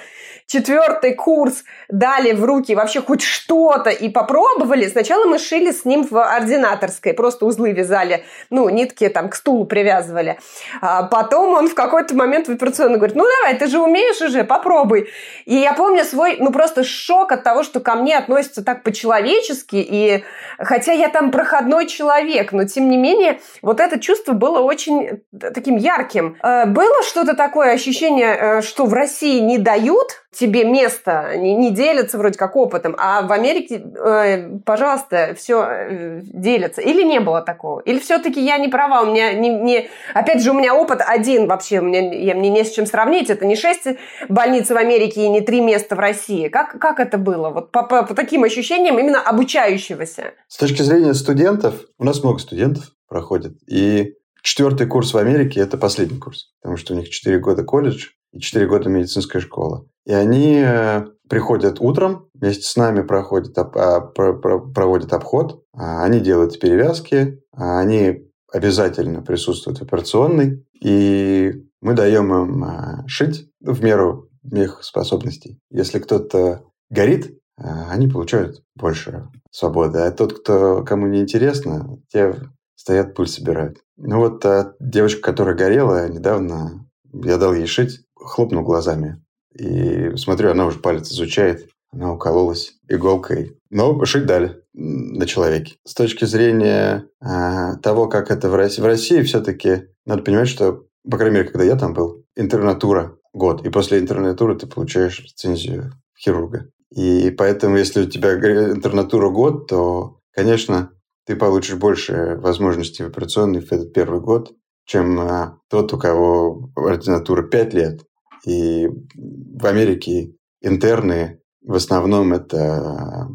[0.47, 4.87] четвертый курс дали в руки вообще хоть что-то и попробовали.
[4.87, 9.65] Сначала мы шили с ним в ординаторской, просто узлы вязали, ну, нитки там к стулу
[9.65, 10.39] привязывали.
[10.81, 14.43] А потом он в какой-то момент в операционной говорит, ну, давай, ты же умеешь уже,
[14.43, 15.09] попробуй.
[15.45, 19.77] И я помню свой, ну, просто шок от того, что ко мне относятся так по-человечески,
[19.77, 20.23] и
[20.59, 25.77] хотя я там проходной человек, но тем не менее вот это чувство было очень таким
[25.77, 26.37] ярким.
[26.43, 31.71] Э, было что-то такое ощущение, э, что в России не дают тебе место, не, не
[31.71, 36.81] делятся вроде как опытом, а в Америке, э, пожалуйста, все э, делятся.
[36.81, 37.79] Или не было такого?
[37.79, 39.89] Или все-таки я не права, у меня не, не...
[40.13, 43.29] Опять же, у меня опыт один вообще, у меня, я, мне не с чем сравнить,
[43.29, 43.87] это не шесть
[44.29, 46.49] больниц в Америке и не три места в России.
[46.49, 47.49] Как, как это было?
[47.49, 50.33] Вот по, по, по таким ощущениям именно обучающегося.
[50.47, 55.77] С точки зрения студентов, у нас много студентов проходит, и четвертый курс в Америке– это
[55.77, 59.85] последний курс, потому что у них четыре года колледж и четыре года медицинская школа.
[60.05, 66.59] И они э, приходят утром, вместе с нами проходят, а, проводят обход, а, они делают
[66.59, 74.83] перевязки, а, они обязательно присутствуют в операционной, и мы даем им шить в меру их
[74.83, 75.59] способностей.
[75.71, 79.99] Если кто-то горит, они получают больше свободы.
[79.99, 82.35] А тот, кто, кому не интересно, те
[82.75, 83.79] стоят, пыль собирают.
[83.97, 84.45] Ну вот
[84.79, 89.24] девочка, которая горела, недавно я дал ей шить, хлопнул глазами.
[89.57, 91.69] И смотрю, она уже палец изучает.
[91.91, 93.57] Она укололась иголкой.
[93.69, 95.75] Но шить дали на человеке.
[95.85, 98.81] С точки зрения а, того, как это в России.
[98.81, 103.65] В России все-таки надо понимать, что, по крайней мере, когда я там был, интернатура год.
[103.65, 106.69] И после интернатуры ты получаешь лицензию хирурга.
[106.91, 110.91] И поэтому, если у тебя интернатура год, то, конечно,
[111.25, 114.53] ты получишь больше возможностей в операционной в этот первый год,
[114.85, 118.01] чем а, тот, у кого ординатура 5 лет,
[118.45, 123.27] и в Америке интерны в основном это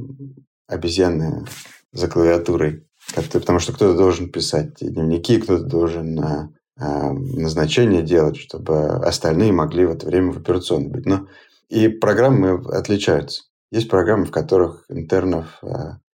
[0.68, 1.44] обезьяны
[1.92, 2.86] за клавиатурой.
[3.32, 9.84] Потому что кто-то должен писать дневники, кто-то должен а, а, назначение делать, чтобы остальные могли
[9.84, 11.06] в это время в операционной быть.
[11.06, 11.26] Но
[11.68, 13.44] и программы отличаются.
[13.72, 15.60] Есть программы, в которых интернов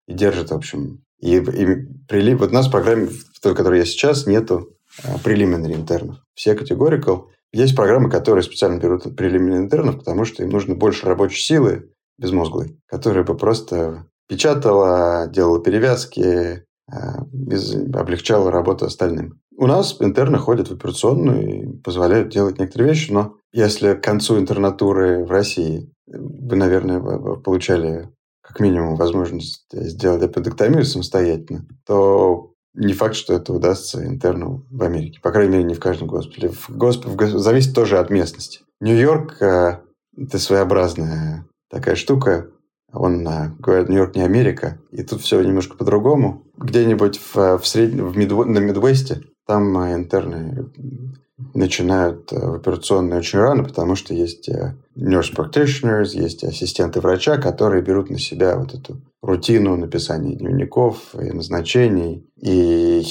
[0.08, 1.04] и держат, в общем.
[1.20, 1.76] И, и
[2.08, 2.40] прилив...
[2.40, 4.78] Вот у нас в программе, в той, в которой я сейчас, нету
[5.24, 6.18] preliminary интернов.
[6.34, 11.92] Все categorical есть программы, которые специально берут прелиминарных потому что им нужно больше рабочей силы
[12.18, 17.26] безмозглой, которая бы просто печатала, делала перевязки, а,
[17.94, 19.42] облегчала работу остальным.
[19.58, 24.40] У нас интерны ходят в операционную и позволяют делать некоторые вещи, но если к концу
[24.40, 28.10] интернатуры в России вы, наверное, получали
[28.42, 35.20] как минимум возможность сделать аппендэктомию самостоятельно, то не факт, что это удастся интерну в Америке.
[35.22, 36.50] По крайней мере, не в каждом госпитале.
[36.54, 38.62] В госпитале зависит тоже от местности.
[38.80, 39.80] Нью-Йорк э,
[40.18, 42.48] это своеобразная такая штука.
[42.94, 44.80] Он, э, говорят, Нью-Йорк не Америка.
[44.92, 46.44] И тут все немножко по-другому.
[46.58, 48.46] Где-нибудь в, в среднем, в Мидв...
[48.46, 50.72] на Мидвесте там интерны
[51.54, 58.10] начинают в операционную очень рано, потому что есть nurse practitioners, есть ассистенты врача, которые берут
[58.10, 62.26] на себя вот эту рутину написания дневников и назначений.
[62.42, 63.04] И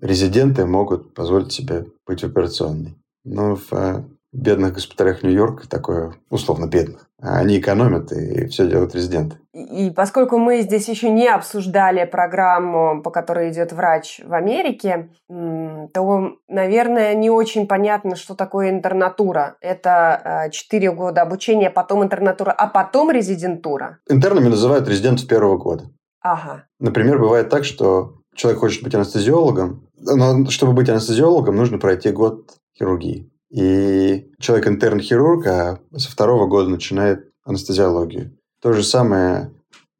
[0.00, 2.96] резиденты могут позволить себе быть в операционной.
[3.24, 9.36] Но в бедных госпиталях Нью-Йорка такое, условно бедных, они экономят и все делают резиденты.
[9.72, 16.36] И поскольку мы здесь еще не обсуждали программу, по которой идет врач в Америке, то,
[16.48, 19.56] наверное, не очень понятно, что такое интернатура.
[19.60, 23.98] Это 4 э, года обучения, потом интернатура, а потом резидентура.
[24.08, 25.84] Интернами называют резидентов первого года.
[26.20, 26.66] Ага.
[26.78, 32.52] Например, бывает так, что человек хочет быть анестезиологом, но чтобы быть анестезиологом, нужно пройти год
[32.76, 33.30] хирургии.
[33.50, 38.36] И человек интерн-хирург, а со второго года начинает анестезиологию.
[38.62, 39.50] То же самое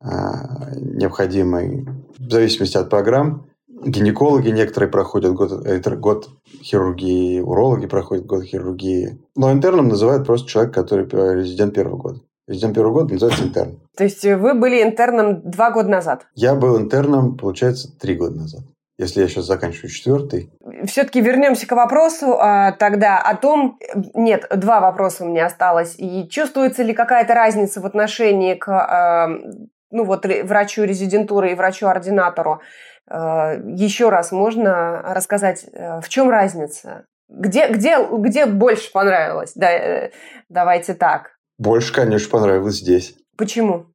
[0.02, 1.60] а, необходимо
[2.18, 3.46] в зависимости от программ.
[3.84, 5.52] Гинекологи некоторые проходят год,
[5.98, 6.28] год
[6.62, 9.20] хирургии, урологи проходят год хирургии.
[9.34, 12.20] Но интерном называют просто человек, который резидент первого года.
[12.46, 13.80] Резидент первого года называется интерн.
[13.96, 16.26] То есть вы были интерном два года назад?
[16.34, 18.62] Я был интерном, получается, три года назад
[19.02, 20.50] если я сейчас заканчиваю четвертый.
[20.86, 23.78] Все-таки вернемся к вопросу а, тогда о том...
[24.14, 25.94] Нет, два вопроса у меня осталось.
[25.98, 29.28] И чувствуется ли какая-то разница в отношении к а,
[29.92, 32.60] ну, вот, врачу резидентуры и врачу-ординатору?
[33.08, 37.06] А, еще раз можно рассказать, а, в чем разница?
[37.28, 39.52] Где, где, где больше понравилось?
[39.54, 40.10] Да, э,
[40.48, 41.38] давайте так.
[41.58, 43.14] Больше, конечно, понравилось здесь.
[43.36, 43.86] Почему?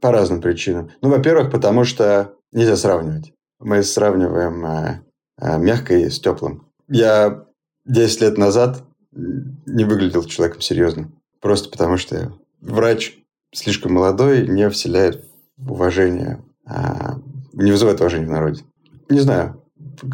[0.00, 0.90] По разным причинам.
[1.02, 5.02] Ну, во-первых, потому что нельзя сравнивать мы сравниваем э,
[5.40, 6.66] э, мягкое с теплым.
[6.88, 7.44] Я
[7.84, 8.82] 10 лет назад
[9.12, 11.20] не выглядел человеком серьезным.
[11.40, 13.18] Просто потому что врач
[13.52, 15.24] слишком молодой, не вселяет
[15.68, 17.16] уважение, а
[17.52, 18.62] не вызывает уважения в народе.
[19.08, 19.62] Не знаю,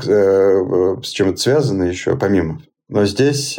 [0.06, 2.60] э, с чем это связано еще, помимо.
[2.88, 3.58] Но здесь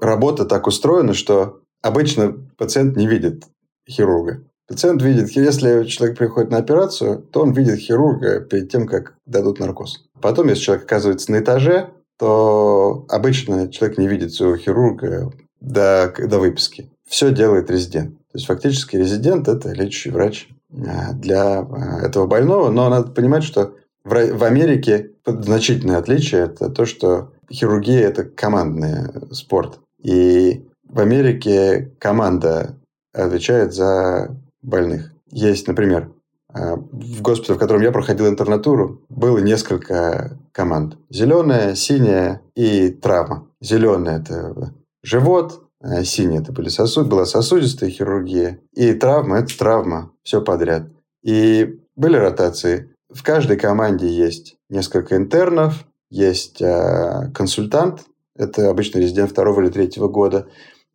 [0.00, 3.44] работа так устроена, что обычно пациент не видит
[3.88, 4.44] хирурга.
[4.68, 9.58] Пациент видит, если человек приходит на операцию, то он видит хирурга перед тем, как дадут
[9.58, 10.04] наркоз.
[10.20, 16.38] Потом, если человек оказывается на этаже, то обычно человек не видит своего хирурга до, до
[16.38, 16.90] выписки.
[17.08, 18.16] Все делает резидент.
[18.16, 22.70] То есть, фактически резидент– это лечащий врач для а, этого больного.
[22.70, 29.78] Но надо понимать, что в Америке значительное отличие– это то, что хирургия– это командный спорт.
[30.02, 32.76] И в Америке команда
[33.12, 35.12] отвечает за больных.
[35.30, 36.10] Есть, например,
[36.52, 40.98] в госпитале, в котором я проходил интернатуру, было несколько команд.
[41.08, 43.46] Зеленая, синяя и травма.
[43.60, 45.61] Зеленая– это живот,
[46.04, 50.88] синяя– это были сосуд, была сосудистая хирургия, и травма– это травма, все подряд.
[51.22, 52.94] И были ротации.
[53.12, 58.02] В каждой команде есть несколько интернов, есть э, консультант,
[58.36, 60.46] это обычно резидент второго или третьего года,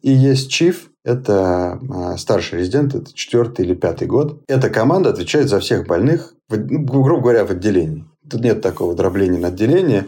[0.01, 4.41] и есть чиф, это а, старший резидент, это четвертый или пятый год.
[4.47, 8.05] Эта команда отвечает за всех больных, ну, грубо говоря, в отделении.
[8.29, 10.07] Тут нет такого дробления на отделение,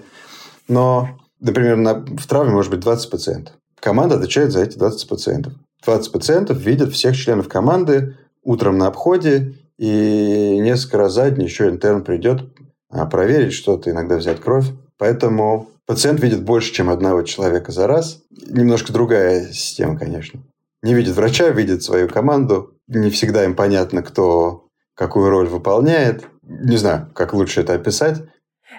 [0.67, 3.55] но, например, на, в травме может быть 20 пациентов.
[3.79, 5.53] Команда отвечает за эти 20 пациентов.
[5.85, 11.69] 20 пациентов видят всех членов команды утром на обходе, и несколько раз за день еще
[11.69, 12.43] интерн придет
[12.89, 14.65] а, проверить что-то, иногда взять кровь.
[14.97, 18.21] Поэтому пациент видит больше, чем одного человека за раз.
[18.29, 20.41] Немножко другая система, конечно
[20.81, 22.73] не видит врача, видит свою команду.
[22.87, 24.65] Не всегда им понятно, кто
[24.95, 26.25] какую роль выполняет.
[26.43, 28.23] Не знаю, как лучше это описать.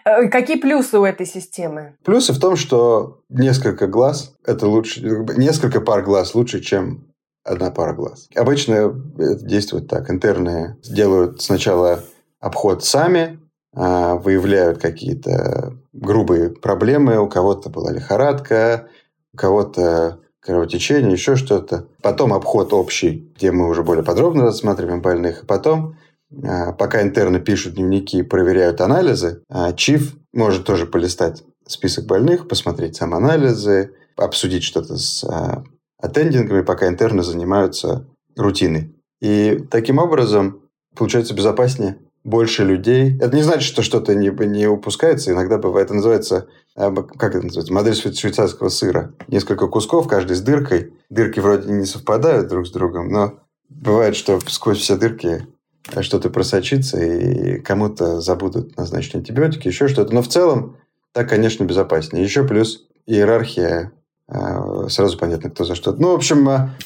[0.05, 1.97] Э, какие плюсы у этой системы?
[2.05, 5.01] Плюсы в том, что несколько глаз– это лучше,
[5.37, 7.11] несколько пар глаз лучше, чем
[7.45, 8.29] одна пара глаз.
[8.35, 10.11] Обычно это действует так.
[10.11, 12.05] Интерны делают сначала
[12.41, 13.41] обход сами,
[13.75, 17.19] а, выявляют какие-то грубые проблемы.
[17.19, 18.89] У кого-то была лихорадка,
[19.33, 21.87] у кого-то кровотечение, еще что-то.
[22.03, 25.43] Потом обход общий, где мы уже более подробно рассматриваем больных.
[25.43, 25.97] И потом,
[26.79, 32.97] пока интерны пишут дневники и проверяют анализы, а, ЧИФ может тоже полистать список больных, посмотреть
[32.97, 35.65] сам анализы, обсудить что-то с а,
[35.99, 38.95] аттендингами, пока интерны занимаются рутиной.
[39.21, 40.63] И таким образом
[40.97, 43.17] получается безопаснее больше людей.
[43.19, 45.33] Это не значит, что что-то не, не упускается.
[45.33, 49.15] Иногда бывает, это называется, а, как это называется, модель швейцарского сыра.
[49.29, 50.93] Несколько кусков, каждый с дыркой.
[51.09, 55.47] Дырки вроде не совпадают друг с другом, но бывает, что сквозь все дырки
[56.01, 60.15] что-то просочится, и кому-то забудут назначить антибиотики, еще что-то.
[60.15, 60.77] Но в целом
[61.13, 62.25] так, конечно, безопаснее.
[62.25, 63.93] Еще плюс иерархия,
[64.29, 65.93] а, сразу понятно, кто за что.
[65.93, 66.77] Ну, в общем, а,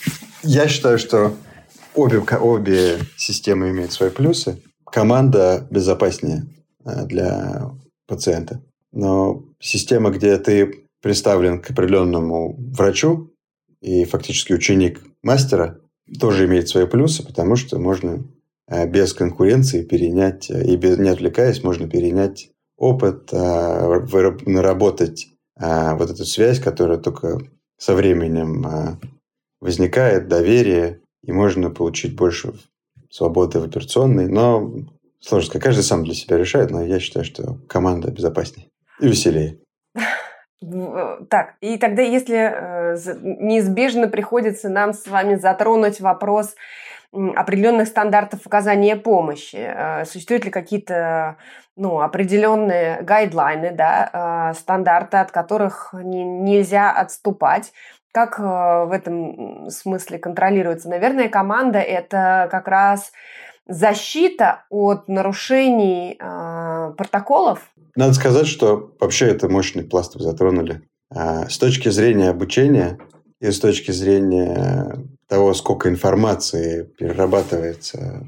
[0.42, 1.34] я считаю, что
[1.94, 6.44] обе, обе системы имеют свои плюсы команда безопаснее
[6.84, 7.72] э, для
[8.06, 8.62] пациента.
[8.92, 13.32] Но система, где ты представлен к определенному врачу,
[13.80, 15.80] и фактически ученик мастера,
[16.20, 18.18] тоже имеет свои плюсы, потому что можно э,
[18.68, 26.58] без конкуренции перенять, э, и без, не отвлекаясь, можно перенять опыт, наработать вот эту связь,
[26.58, 27.38] которая только
[27.78, 28.98] со временем
[29.60, 32.52] возникает, доверие, и можно получить больше
[33.10, 34.72] свободы в операционной, но
[35.20, 35.64] сложно сказать.
[35.64, 38.68] Каждый сам для себя решает, но я считаю, что команда безопаснее
[39.00, 39.58] и веселее.
[40.62, 46.54] Э, так, и тогда, если э, неизбежно приходится нам с вами затронуть вопрос
[47.36, 51.36] определенных стандартов оказания помощи, э, существуют ли какие-то
[51.76, 57.72] ну, определенные гайдлайны, да, стандарты, от которых не, нельзя отступать,
[58.12, 60.88] как в этом смысле контролируется?
[60.88, 63.10] Наверное, команда– это как раз
[63.66, 67.70] защита от нарушений э, протоколов?
[67.96, 70.82] Надо сказать, что вообще это мощный пласт вы затронули.
[71.10, 72.98] С точки зрения обучения
[73.40, 74.96] и с точки зрения
[75.28, 78.26] того, сколько информации перерабатывается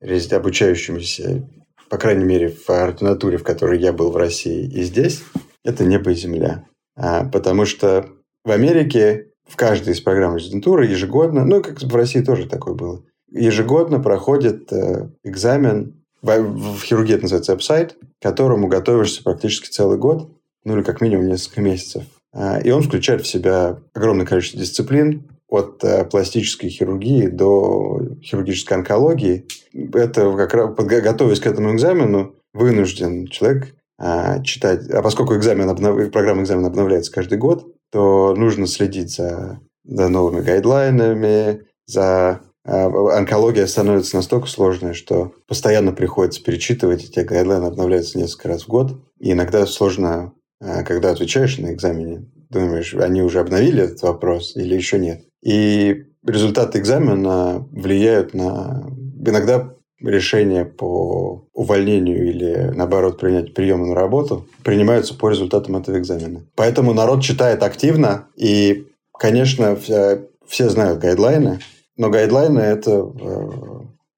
[0.00, 1.48] обучающимися,
[1.88, 5.22] по крайней мере, в ординатуре, в которой я был в России и здесь,
[5.64, 6.64] это небо и земля.
[6.96, 8.08] А, потому что
[8.44, 13.02] в Америке в каждой из программ резидентуры ежегодно, ну, как в России тоже такое было,
[13.30, 19.98] ежегодно проходит э, экзамен, в, в хирургии это называется апсайт, к которому готовишься практически целый
[19.98, 20.30] год,
[20.64, 22.04] ну или как минимум несколько месяцев.
[22.32, 28.78] А, и он включает в себя огромное количество дисциплин, от э, пластической хирургии до хирургической
[28.78, 29.46] онкологии.
[29.92, 36.10] Это как раз, готовясь к этому экзамену, вынужден человек а, читать, а поскольку экзамен обнов...
[36.10, 43.66] программа экзамена обновляется каждый год, то нужно следить за, за новыми гайдлайнами, за а, онкология
[43.66, 48.92] становится настолько сложной, что постоянно приходится перечитывать, эти гайдлайны обновляются несколько раз в год.
[49.20, 54.74] И иногда сложно, а, когда отвечаешь на экзамене, думаешь, они уже обновили этот вопрос или
[54.74, 55.26] еще нет.
[55.42, 58.86] И результаты экзамена влияют на...
[59.24, 66.44] Иногда решения по увольнению или, наоборот, принять прием на работу принимаются по результатам этого экзамена.
[66.56, 71.60] Поэтому народ читает активно, и, конечно, все, все знают гайдлайны,
[71.96, 73.50] но гайдлайны– это, э,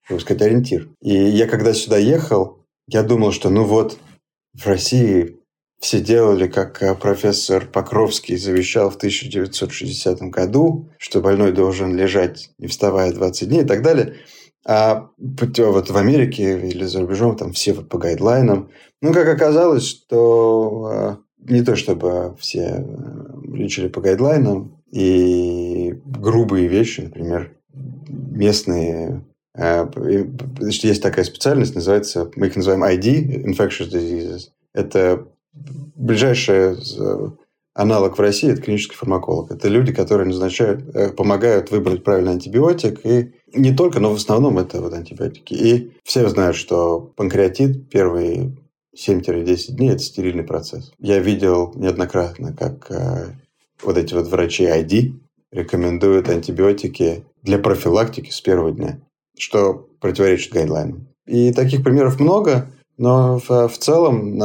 [0.08, 0.88] как сказать, ориентир.
[1.02, 3.98] И я когда сюда ехал, я думал, что ну вот,
[4.54, 5.36] в России
[5.84, 12.68] все делали, как э, профессор Покровский завещал в 1960 году, что больной должен лежать, не
[12.68, 14.14] вставая 20 дней и так далее.
[14.66, 18.70] А вот в Америке или за рубежом там все вот по гайдлайнам.
[19.02, 22.82] Ну, как оказалось, что э, не то чтобы все
[23.46, 29.22] лечили по гайдлайнам, и грубые вещи, например, местные
[29.54, 29.86] э,
[30.60, 34.48] Значит, есть такая специальность, называется, мы их называем ID, Infectious Diseases.
[34.72, 35.28] Это
[35.94, 36.76] ближайший
[37.74, 39.50] аналог в России– это клинический фармаколог.
[39.50, 43.04] Это люди, которые назначают, э, помогают выбрать правильный антибиотик.
[43.04, 45.54] И не только, но в основном это вот антибиотики.
[45.54, 48.56] И все знают, что панкреатит первые
[48.96, 50.92] 7-10 дней– это стерильный процесс.
[50.98, 53.34] Я видел неоднократно, как э,
[53.82, 55.14] вот эти вот врачи ID
[55.50, 59.00] рекомендуют антибиотики для профилактики с первого дня,
[59.36, 61.08] что противоречит гайдлайнам.
[61.26, 64.36] И таких примеров много, но в, в целом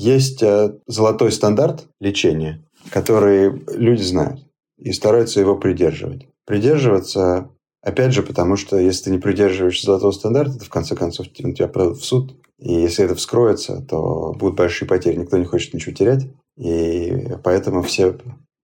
[0.00, 4.40] есть э, золотой стандарт лечения, который люди знают
[4.78, 6.26] и стараются его придерживать.
[6.46, 7.50] Придерживаться,
[7.82, 11.68] опять же, потому что если ты не придерживаешься золотого стандарта, то в конце концов тебя
[11.68, 12.34] продадут в суд.
[12.58, 15.16] И если это вскроется, то будут большие потери.
[15.16, 16.26] Никто не хочет ничего терять.
[16.56, 18.16] И поэтому все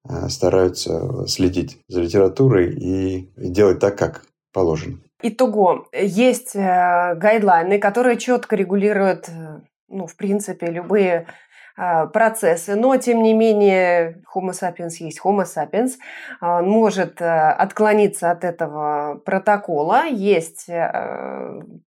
[0.09, 4.99] Э, стараются следить за литературой и делать так, как положено.
[5.23, 9.29] Итого, есть э, гайдлайны, которые четко регулируют,
[9.89, 11.27] ну, в принципе, любые
[12.13, 15.97] процессы, но тем не менее Homo sapiens есть Homo sapiens,
[16.41, 20.71] он может отклониться от этого протокола, есть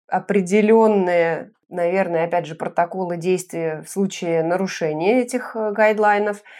[0.07, 6.41] определенные, наверное, опять же, протоколы действия в случае нарушения этих гайдлайнов–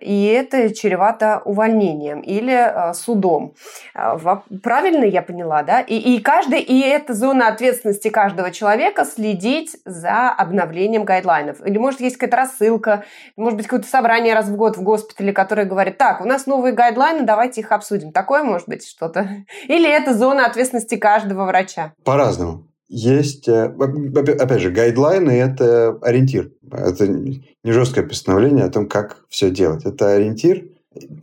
[0.00, 3.54] и это чревато увольнением или э, судом.
[3.94, 4.16] Э,
[4.62, 5.80] правильно я поняла, да?
[5.80, 11.64] И, и каждый, и это зона ответственности каждого человека следить за обновлением гайдлайнов.
[11.66, 13.04] Или, может, есть какая-то рассылка,
[13.36, 16.72] может быть, какое-то собрание раз в год в госпитале, которое говорит, так, у нас новые
[16.72, 18.12] гайдлайны, давайте их обсудим.
[18.12, 19.28] Такое может быть что-то?
[19.68, 21.92] Или это зона ответственности каждого врача?
[22.04, 26.52] По-разному есть, э, опять же, гайдлайны– это ориентир.
[26.70, 29.84] Это не жесткое постановление о том, как все делать.
[29.84, 30.68] Это ориентир,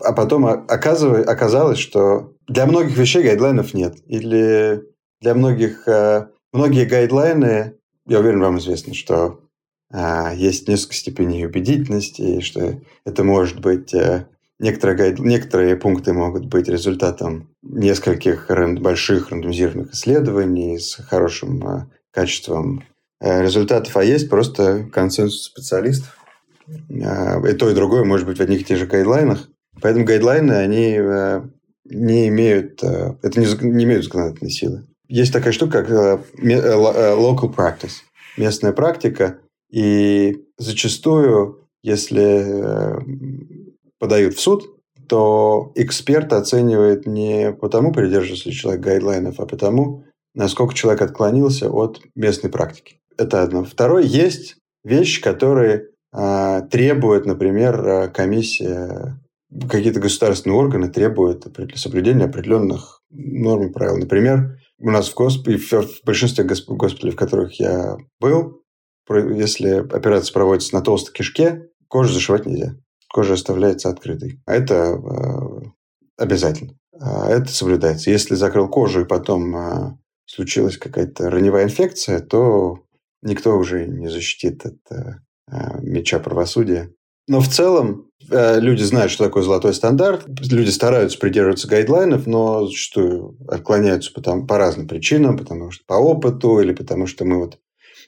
[0.01, 3.95] а потом оказалось, что для многих вещей гайдлайнов нет.
[4.05, 4.83] Или
[5.21, 5.87] для многих...
[5.87, 9.39] Э, многие гайдлайны, я уверен, вам известно, что
[9.93, 13.93] а, есть несколько степеней убедительности, и что это может быть
[14.61, 18.45] Некоторые, некоторые пункты могут быть результатом нескольких
[18.79, 22.83] больших рандомизированных исследований с хорошим э, качеством
[23.19, 26.15] э, результатов, а есть просто консенсус специалистов.
[26.67, 29.49] Э, и то, и другое может быть в одних и тех же гайдлайнах.
[29.81, 30.99] Поэтому гайдлайны, они
[31.85, 34.85] не имеют, это не, не имеют законодательной силы.
[35.07, 35.89] Есть такая штука, как
[36.39, 38.03] local practice,
[38.37, 39.39] местная практика,
[39.71, 43.01] и зачастую, если
[44.01, 44.63] подают в суд,
[45.07, 52.01] то эксперт оценивает не потому, придерживается ли человек гайдлайнов, а потому, насколько человек отклонился от
[52.15, 52.99] местной практики.
[53.15, 53.63] Это одно.
[53.63, 59.19] Второе, есть вещи, которые э, требуют, например, а, комиссия,
[59.69, 61.45] какие-то государственные органы требуют
[61.75, 63.97] соблюдения определенных норм и правил.
[63.97, 65.47] Например, у нас в, госп...
[65.47, 68.63] в большинстве госпиталей, в которых я был,
[69.09, 72.75] если операция проводится на толстой кишке, кожу зашивать нельзя
[73.11, 74.41] кожа оставляется открытой.
[74.45, 75.67] А это э,
[76.17, 76.77] обязательно.
[76.99, 78.09] А это соблюдается.
[78.09, 82.79] Если закрыл кожу и потом э, случилась какая-то раневая инфекция, то
[83.21, 85.15] никто уже не защитит от э,
[85.81, 86.91] меча правосудия.
[87.27, 90.25] Но в целом люди знают, что такое золотой стандарт.
[90.27, 96.59] Люди стараются придерживаться гайдлайнов, но зачастую отклоняются потом, по разным причинам, потому что по опыту
[96.59, 97.59] или потому что мы вот...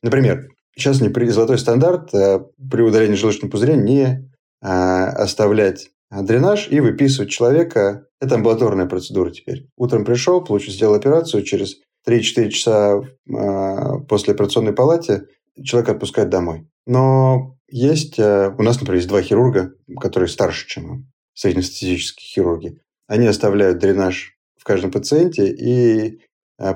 [0.02, 1.28] Например, сейчас не при...
[1.28, 4.33] золотой стандарт при удалении желудочного пузыря не
[4.64, 8.08] оставлять дренаж и выписывать человека.
[8.22, 9.68] Это амбулаторная процедура теперь.
[9.76, 13.02] Утром пришел, получил, сделал операцию, через 3-4 часа
[13.34, 15.28] а, после операционной палате
[15.64, 16.68] человека отпускают домой.
[16.86, 22.82] Но есть, а, у нас, например, есть два хирурга, которые старше, чем среднестатистические хирурги.
[23.08, 26.22] Они оставляют дренаж в каждом пациенте, и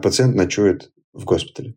[0.01, 1.75] пациент ночует в госпитале.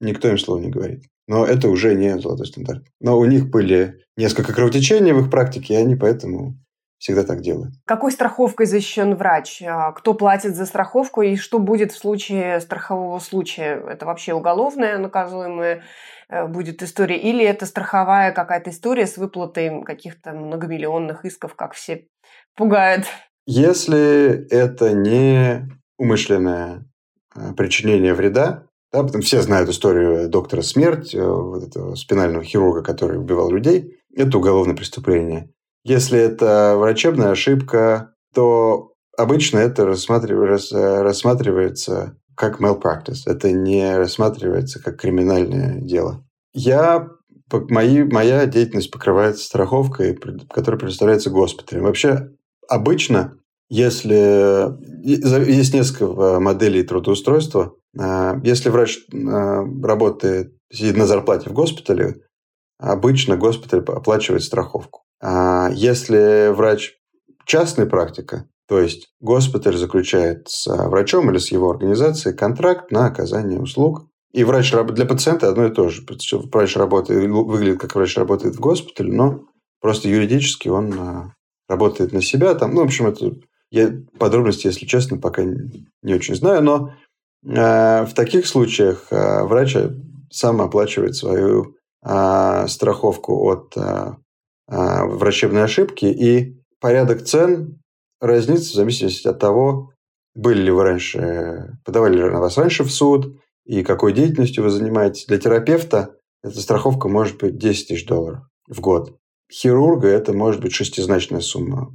[0.00, 1.04] Никто им слова не говорит.
[1.30, 2.82] Но это уже не золотой стандарт.
[2.98, 6.58] Но у них были несколько кровотечений в их практике, и они поэтому
[6.98, 7.72] всегда так делают.
[7.84, 9.62] Какой страховкой защищен врач?
[9.62, 13.80] А, кто платит за страховку и что будет в случае страхового случая?
[13.88, 15.84] Это вообще уголовная наказуемая
[16.28, 22.08] э, будет история или это страховая какая-то история с выплатой каких-то многомиллионных исков, как все
[22.56, 23.04] пугают?
[23.46, 26.88] Если это не умышленное
[27.36, 32.82] э, причинение вреда, да, потом все знают историю доктора Смерть, э, вот этого спинального хирурга,
[32.82, 33.98] который убивал людей.
[34.14, 35.52] Это уголовное преступление.
[35.84, 43.22] Если это врачебная ошибка, то обычно это рассматривается как malpractice.
[43.26, 46.24] Это не рассматривается как криминальное дело.
[46.52, 47.08] Я,
[47.52, 50.18] мои, моя деятельность покрывается страховкой,
[50.50, 51.84] которая предоставляется госпиталем.
[51.84, 52.30] Вообще,
[52.68, 53.38] обычно,
[53.68, 54.74] если
[55.04, 62.22] есть несколько моделей трудоустройства, если врач а, работает, сидит на зарплате в госпитале,
[62.78, 65.02] обычно госпиталь оплачивает страховку.
[65.22, 66.94] А если врач
[67.44, 73.60] частная практика, то есть госпиталь заключает с врачом или с его организацией контракт на оказание
[73.60, 74.06] услуг.
[74.32, 76.06] И врач для пациента одно и то же.
[76.52, 79.40] Врач работает, выглядит как врач работает в госпитале, но
[79.80, 81.32] просто юридически он
[81.68, 82.54] работает на себя.
[82.54, 83.34] Там, ну, в общем, это
[83.72, 87.09] я подробности, если честно, пока не очень знаю, но Э,
[87.42, 89.76] в таких случаях э, врач
[90.30, 93.74] сам оплачивает свою э, страховку от
[94.68, 97.80] врачебной ошибки, и порядок цен
[98.20, 99.90] разнится в зависимости от того,
[100.34, 105.26] были ли вы раньше, подавали ли вас раньше в суд, и какой деятельностью вы занимаетесь.
[105.26, 109.16] Для терапевта эта страховка может быть 10 тысяч долларов в год.
[109.52, 111.92] Хирурга это может быть шестизначная сумма.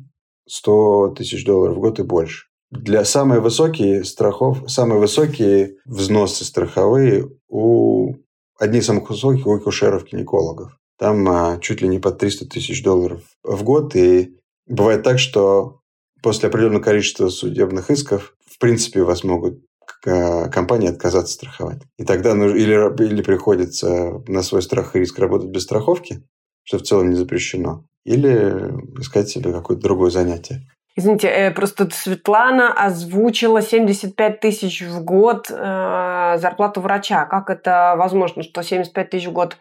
[0.47, 7.29] 100 тысяч долларов в год и больше для самые высокие страхов, самые высокие взносы страховые
[7.47, 8.15] у
[8.59, 10.77] одни из самых высоких у акушеров-гинекологов.
[10.97, 13.95] Там а, чуть ли не под 300 тысяч долларов в год.
[13.95, 15.81] И бывает так, что
[16.21, 19.59] после определенного количества судебных исков, в принципе, вас могут
[20.01, 21.81] компании отказаться страховать.
[21.97, 26.23] И тогда нужно, или, или приходится на свой страх и риск работать без страховки,
[26.63, 30.67] что в целом не запрещено, или искать себе какое-то другое занятие.
[30.97, 37.25] Извините, э, просто Светлана озвучила 75 тысяч в год э, зарплату врача.
[37.25, 39.57] Как это возможно, что 75 тысяч в год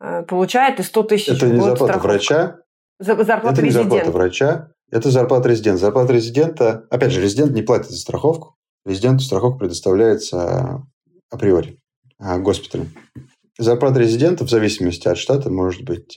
[0.00, 2.08] э, получает и 100 тысяч это в год не зарплата страховка?
[2.08, 2.56] врача.
[2.98, 3.94] Зарплата это резидента.
[3.94, 5.80] не зарплата врача, это зарплата резидента.
[5.80, 8.56] Зарплата резидента, опять же, резидент не платит за страховку.
[8.84, 10.82] Резиденту страховка предоставляется
[11.30, 11.78] априори
[12.18, 12.90] госпиталем.
[13.58, 16.16] Зарплата резидента в зависимости от штата может быть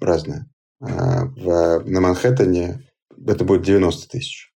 [0.00, 0.46] разная.
[0.80, 2.87] В, на Манхэттене
[3.26, 4.52] это будет 90 тысяч.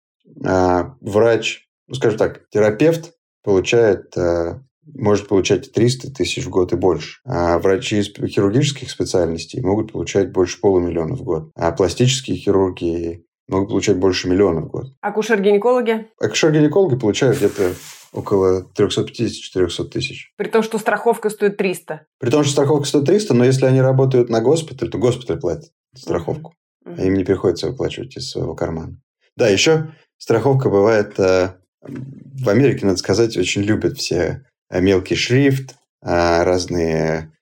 [0.45, 4.15] А врач, ну, скажем так, терапевт получает
[4.95, 7.21] может получать 300 тысяч в год и больше.
[7.25, 11.51] А врачи из хирургических специальностей могут получать больше полумиллиона в год.
[11.55, 14.87] А пластические хирурги могут получать больше миллиона в год.
[15.01, 16.07] Акушер-гинекологи?
[16.21, 17.75] Акушер-гинекологи получают где-то
[18.13, 20.33] около 350-400 тысяч.
[20.37, 22.07] При том, что страховка стоит 300?
[22.19, 25.71] При том, что страховка стоит 300, но если они работают на госпиталь, то госпиталь платит
[25.95, 26.55] страховку.
[26.89, 26.95] Mm-hmm.
[26.99, 29.01] А им не приходится выплачивать из своего кармана.
[29.37, 31.19] Да, еще страховка бывает...
[31.19, 37.33] Э, в Америке, надо сказать, очень любят все э, мелкий шрифт, э, разные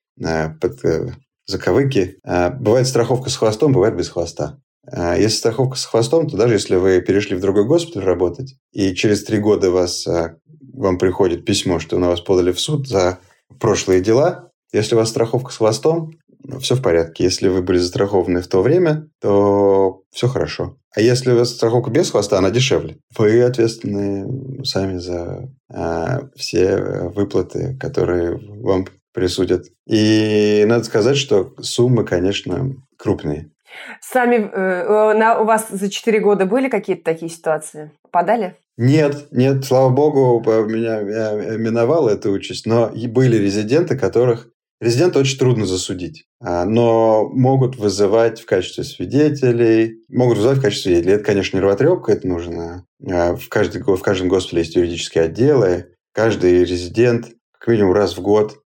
[1.47, 2.19] заковыки.
[2.25, 4.59] Бывает страховка с хвостом, бывает без хвоста.
[4.91, 9.25] Если страховка с хвостом, то даже если вы перешли в другой госпиталь работать, и через
[9.25, 10.07] три года вас
[10.73, 13.19] вам приходит письмо, что на вас подали в суд за
[13.61, 14.51] прошлые дела.
[14.73, 16.13] Если у вас страховка с хвостом,
[16.61, 17.25] все в порядке.
[17.25, 20.77] Если вы были застрахованы в то время, то все хорошо.
[20.95, 22.99] А если у вас страховка без хвоста, она дешевле.
[23.17, 26.77] Вы ответственны сами за а, все
[27.15, 29.67] выплаты, которые вам присудят.
[29.87, 33.51] И надо сказать, что суммы, конечно, крупные.
[34.01, 37.93] Сами э, на, у вас за 4 года были какие-то такие ситуации?
[38.03, 38.57] Попадали?
[38.77, 45.18] Нет, нет, слава богу, меня, меня миновала эта участь, но и были резиденты, которых резидента
[45.18, 51.14] очень трудно засудить, а, но могут вызывать в качестве свидетелей, могут вызывать в качестве свидетелей.
[51.14, 52.87] Это, конечно, нервотрепка, это нужно.
[53.09, 58.22] А, в, каждый, в каждом госпитале есть юридические отделы, каждый резидент как минимум раз в
[58.22, 58.61] год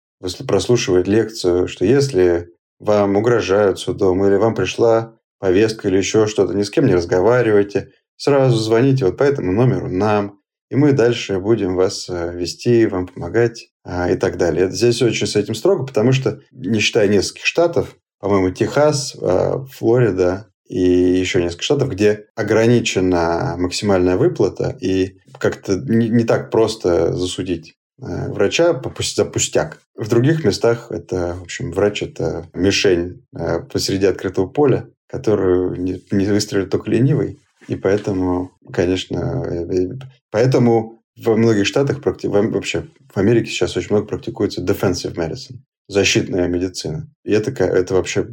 [0.46, 2.48] прослушивает лекцию, что если
[2.78, 7.92] вам угрожают судом или вам пришла повестка или еще что-то, ни с кем не разговаривайте,
[8.16, 10.40] сразу звоните вот по этому номеру нам,
[10.70, 14.70] и мы дальше будем вас э, вести, вам помогать а, и так далее.
[14.70, 20.47] Здесь очень с этим строго, потому что, не считая нескольких штатов, по-моему, Техас, э, Флорида
[20.68, 28.31] и еще несколько штатов, где ограничена максимальная выплата, и как-то не, так просто засудить э,
[28.31, 29.78] врача за пустяк.
[29.97, 33.24] В других местах это, в общем, врач– это мишень
[33.72, 37.39] посреди открытого поля, которую не, не выстрелит только ленивый.
[37.68, 39.89] И поэтому, конечно, э,
[40.31, 45.58] поэтому во многих штатах, вообще в Америке сейчас очень много практикуется defensive medicine,
[45.88, 47.08] защитная медицина.
[47.24, 48.26] И это, это вообще,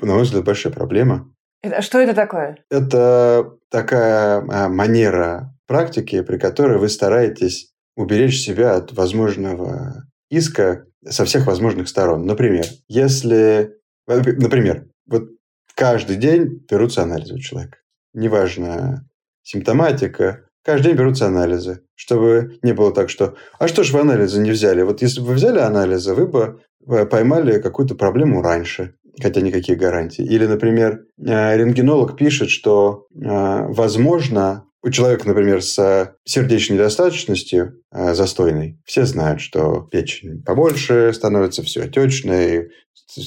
[0.00, 1.32] на мой взгляд, большая проблема.
[1.62, 2.58] Это, что это такое?
[2.70, 11.24] Это такая а, манера практики, при которой вы стараетесь уберечь себя от возможного иска со
[11.24, 12.26] всех возможных сторон.
[12.26, 13.74] Например, если...
[14.06, 15.28] Например, вот
[15.74, 17.78] каждый день берутся анализы у человека
[18.18, 19.08] неважно,
[19.42, 24.38] симптоматика, каждый день берутся анализы, чтобы не было так, что «а что ж вы анализы
[24.38, 28.92] не взяли?» Вот если бы вы взяли анализы, вы бы э, поймали какую-то проблему раньше,
[29.18, 30.24] хотя никаких гарантий.
[30.24, 38.78] Или, например, э, рентгенолог пишет, что, э, возможно, у человека, например, с сердечной недостаточностью застойной,
[38.84, 42.68] все знают, что печень побольше становится, все отечное, и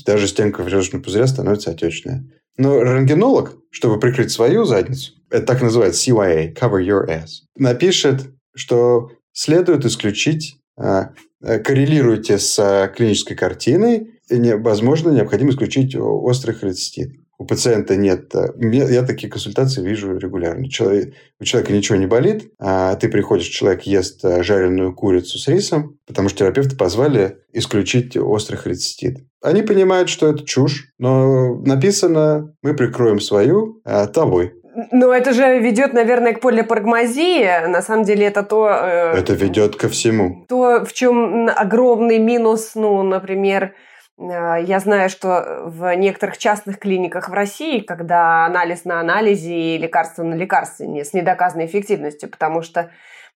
[0.05, 2.23] даже стенка желчного пузыря становится отечная.
[2.57, 9.09] Но рентгенолог, чтобы прикрыть свою задницу, это так называется CYA, cover your ass, напишет, что
[9.33, 11.11] следует исключить, а,
[11.41, 17.11] э, коррелируйте с а, клинической картиной, и, возможно, необходимо исключить острый холецистит.
[17.37, 18.35] У пациента нет...
[18.35, 20.69] Э, я такие консультации вижу регулярно.
[20.69, 25.47] Человек, у человека ничего не болит, а ты приходишь, человек ест э, жареную курицу с
[25.47, 29.25] рисом, потому что терапевты позвали исключить острый холецистит.
[29.41, 34.53] Они понимают, что это чушь, но написано, мы прикроем свою а, тобой.
[34.91, 37.67] Но это же ведет, наверное, к полипрагмазии.
[37.67, 38.69] На самом деле это то...
[38.69, 40.45] Э, это ведет ко всему.
[40.47, 43.73] То, в чем огромный минус, ну, например,
[44.17, 49.77] э, я знаю, что в некоторых частных клиниках в России, когда анализ на анализе и
[49.77, 52.91] лекарство на лекарстве с недоказанной эффективностью, потому что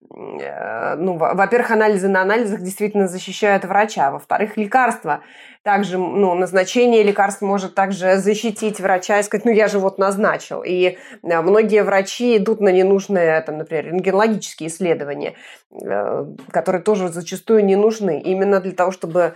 [0.09, 5.21] ну, во-первых, анализы на анализах действительно защищают врача, во-вторых, лекарства.
[5.63, 10.61] Также, ну, назначение лекарств может также защитить врача и сказать, ну, я же вот назначил.
[10.63, 15.33] И э, многие врачи идут на ненужные, там, например, рентгенологические исследования,
[15.71, 19.33] э, которые тоже зачастую не нужны, именно для того, чтобы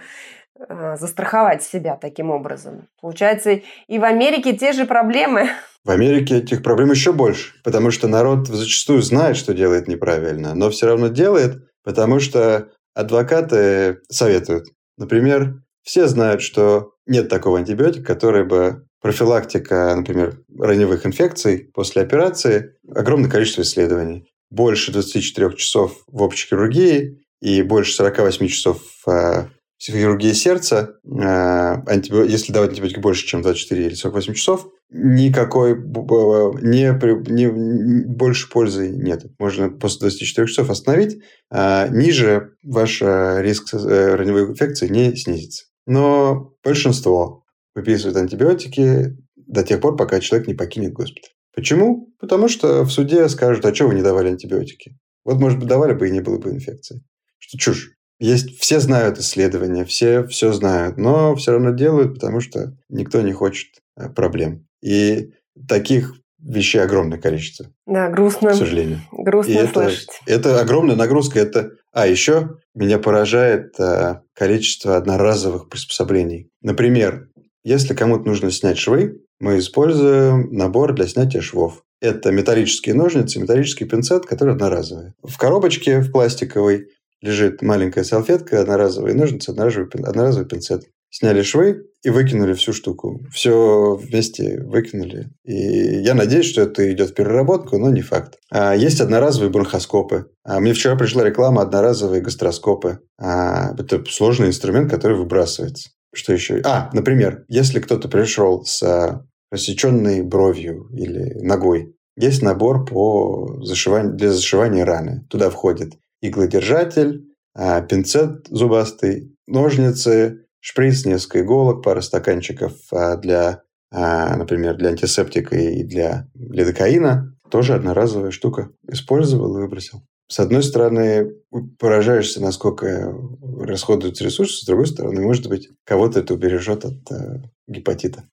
[0.67, 2.89] застраховать себя таким образом.
[2.99, 5.47] Получается, и в Америке те же проблемы.
[5.85, 10.69] В Америке этих проблем еще больше, потому что народ зачастую знает, что делает неправильно, но
[10.69, 14.65] все равно делает, потому что адвокаты советуют.
[14.97, 22.75] Например, все знают, что нет такого антибиотика, который бы профилактика, например, раневых инфекций после операции,
[22.93, 24.27] огромное количество исследований.
[24.51, 29.49] Больше 24 часов в общей хирургии и больше 48 часов в
[29.81, 32.23] хирургии сердца, антибио...
[32.23, 39.25] если давать антибиотики больше, чем 24 или 48 часов, никакой не, не, больше пользы нет.
[39.39, 45.65] Можно после 24 часов остановить, а ниже ваш риск э, раневой инфекции не снизится.
[45.85, 51.31] Но большинство выписывают антибиотики до тех пор, пока человек не покинет госпиталь.
[51.55, 52.13] Почему?
[52.19, 54.97] Потому что в суде скажут, а что вы не давали антибиотики?
[55.25, 57.01] Вот, может быть, давали бы и не было бы инфекции.
[57.39, 57.98] Что чушь.
[58.19, 63.31] Есть, все знают исследования, все все знают, но все равно делают, потому что никто не
[63.31, 64.67] хочет э, проблем.
[64.81, 65.31] И
[65.67, 67.67] таких вещей огромное количество.
[67.85, 68.51] Да, грустно.
[68.51, 69.01] К сожалению.
[69.11, 70.09] Грустно и слышать.
[70.25, 71.39] Это, это огромная нагрузка.
[71.39, 71.71] Это...
[71.91, 76.49] А еще меня поражает а, количество одноразовых приспособлений.
[76.61, 77.29] Например,
[77.63, 81.83] если кому-то нужно снять швы, мы используем набор для снятия швов.
[82.01, 85.13] Это металлические ножницы, металлический пинцет, который одноразовый.
[85.21, 86.87] В коробочке в пластиковой
[87.21, 90.83] лежит маленькая салфетка, одноразовые ножницы, одноразовый, одноразовый пинцет.
[91.11, 93.21] Сняли швы и выкинули всю штуку.
[93.31, 95.29] Все вместе выкинули.
[95.43, 95.55] И
[96.01, 98.37] я надеюсь, что это идет в переработку, но не факт.
[98.51, 100.27] А есть одноразовые бронхоскопы.
[100.43, 102.99] А мне вчера пришла реклама одноразовые гастроскопы.
[103.19, 105.89] А, это сложный инструмент, который выбрасывается.
[106.13, 106.61] Что еще?
[106.63, 114.13] А, например, если кто-то пришел с а, рассеченной бровью или ногой, есть набор по зашиванию,
[114.13, 115.25] для зашивания раны.
[115.29, 124.35] Туда входит иглодержатель, а, пинцет зубастый, ножницы, шприц, несколько иголок, пара стаканчиков а, для, а,
[124.37, 127.35] например, для антисептика и для лидокаина.
[127.49, 128.69] Тоже одноразовая штука.
[128.87, 130.03] Использовал и выбросил.
[130.27, 131.31] С одной стороны,
[131.79, 133.11] поражаешься, насколько
[133.59, 138.25] расходуются ресурсы, с другой стороны, может быть, кого-то это убережет от э, гепатита.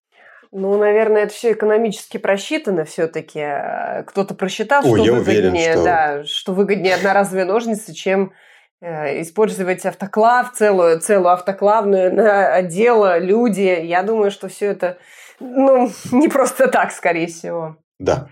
[0.59, 3.45] Ну, наверное, это все экономически просчитано все-таки.
[4.07, 5.85] Кто-то просчитал, О, что я выгоднее, уверен, что...
[5.85, 8.33] да, что выгоднее одноразовые ножницы, чем
[8.81, 13.83] э, использовать автоклав, целую, целую автоклавную на отдел, люди.
[13.83, 14.97] Я думаю, что все это
[15.41, 17.77] ну, не просто так, скорее всего.
[17.99, 18.29] Да.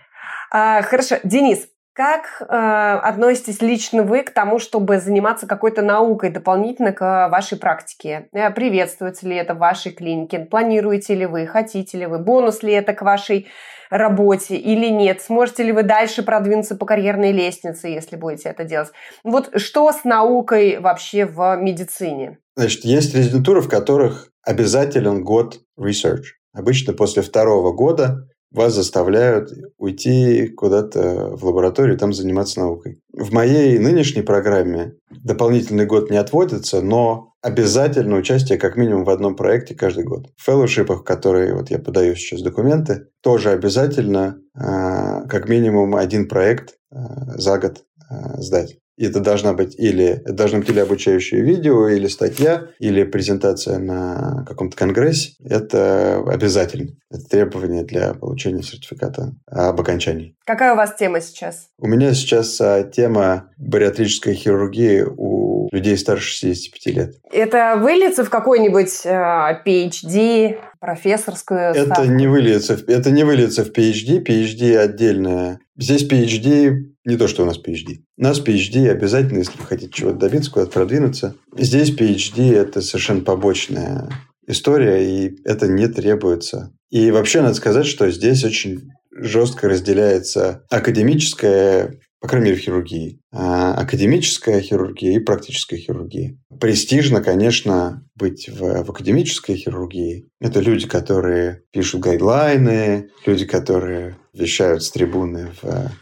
[0.51, 1.17] А, хорошо.
[1.25, 7.57] Денис, как э, относитесь лично вы к тому, чтобы заниматься какой-то наукой дополнительно к вашей
[7.57, 8.29] практике?
[8.33, 10.41] Э, приветствуется ли это в вашей клинике?
[10.41, 11.47] Планируете ли вы?
[11.47, 12.19] Хотите ли вы?
[12.19, 13.47] Бонус ли это к вашей
[13.91, 15.23] работе или нет?
[15.23, 18.91] Сможете ли вы дальше продвинуться по карьерной лестнице, если будете это делать?
[19.23, 22.39] Вот что с наукой вообще в медицине?
[22.57, 26.25] Значит, есть резидентуры, в которых обязателен год research.
[26.53, 33.01] Обычно после второго года вас заставляют уйти куда-то в лабораторию там заниматься наукой.
[33.13, 39.35] В моей нынешней программе дополнительный год не отводится, но обязательно участие как минимум в одном
[39.37, 40.29] проекте каждый год.
[40.37, 46.77] В фэллоушипах, которые вот я подаю сейчас документы, тоже обязательно э, как минимум один проект
[46.93, 46.97] э,
[47.37, 48.79] за год э, сдать.
[48.97, 53.79] И это должна быть или это должно быть или обучающее видео, или статья, или презентация
[53.79, 55.33] на каком-то конгрессе.
[55.45, 56.91] Это обязательно.
[57.11, 60.37] Это требование для получения сертификата об окончании.
[60.45, 61.69] Какая у вас тема сейчас?
[61.79, 67.15] У меня сейчас а, тема бариатрической хирургии у людей старше 65 лет.
[67.31, 72.05] Это выльется в какой-нибудь э, PhD, профессорскую это ставку?
[72.13, 74.23] не выльется, это не выльется в PhD.
[74.25, 75.59] PhD отдельная.
[75.77, 77.99] Здесь PhD не то, что у нас PhD.
[78.17, 81.35] У нас PhD обязательно, если вы хотите чего-то добиться, куда-то продвинуться.
[81.57, 84.09] Здесь PhD– это совершенно побочная
[84.47, 86.73] история, и это не требуется.
[86.91, 93.21] И вообще надо сказать, что здесь очень жестко разделяется академическая, по крайней мере, в хирургии,
[93.35, 96.39] а, академическая хирургия и практическая хирургия.
[96.59, 100.31] Престижно, конечно, быть в, в академической хирургии.
[100.41, 105.93] Это люди, которые пишут гайдлайны, люди, которые вещают с трибуны в,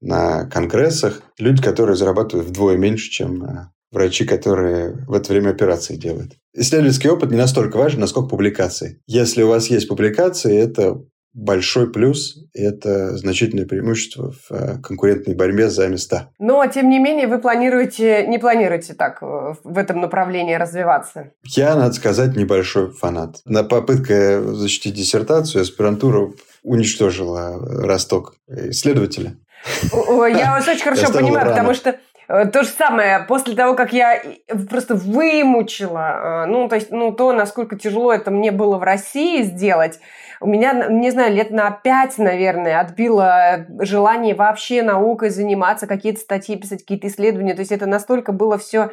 [0.00, 5.96] на конгрессах, люди, которые зарабатывают вдвое меньше, чем а, врачи, которые в это время операции
[5.96, 6.34] делают.
[6.54, 9.00] Исследовательский опыт не настолько важен, насколько публикации.
[9.08, 11.02] Если у вас есть публикации, это
[11.34, 16.28] большой плюс, и это значительное преимущество в э, конкурентной борьбе за места.
[16.38, 21.30] Но, тем не менее, вы планируете, не планируете так э, в этом направлении развиваться?
[21.44, 23.36] Я, надо сказать, небольшой фанат.
[23.46, 29.36] На попытка защитить диссертацию аспирантуру уничтожила росток исследователя.
[29.92, 31.96] Я вас очень хорошо понимаю, потому что э,
[32.28, 37.12] то же самое, после того, как я и- просто вымучила, э, ну, то есть, ну,
[37.12, 40.00] то, насколько тяжело это мне было в России сделать,
[40.40, 46.56] у меня, не знаю, лет на пять, наверное, отбило желание вообще наукой заниматься, какие-то статьи
[46.56, 47.54] писать, какие-то исследования.
[47.54, 48.90] То есть это настолько было все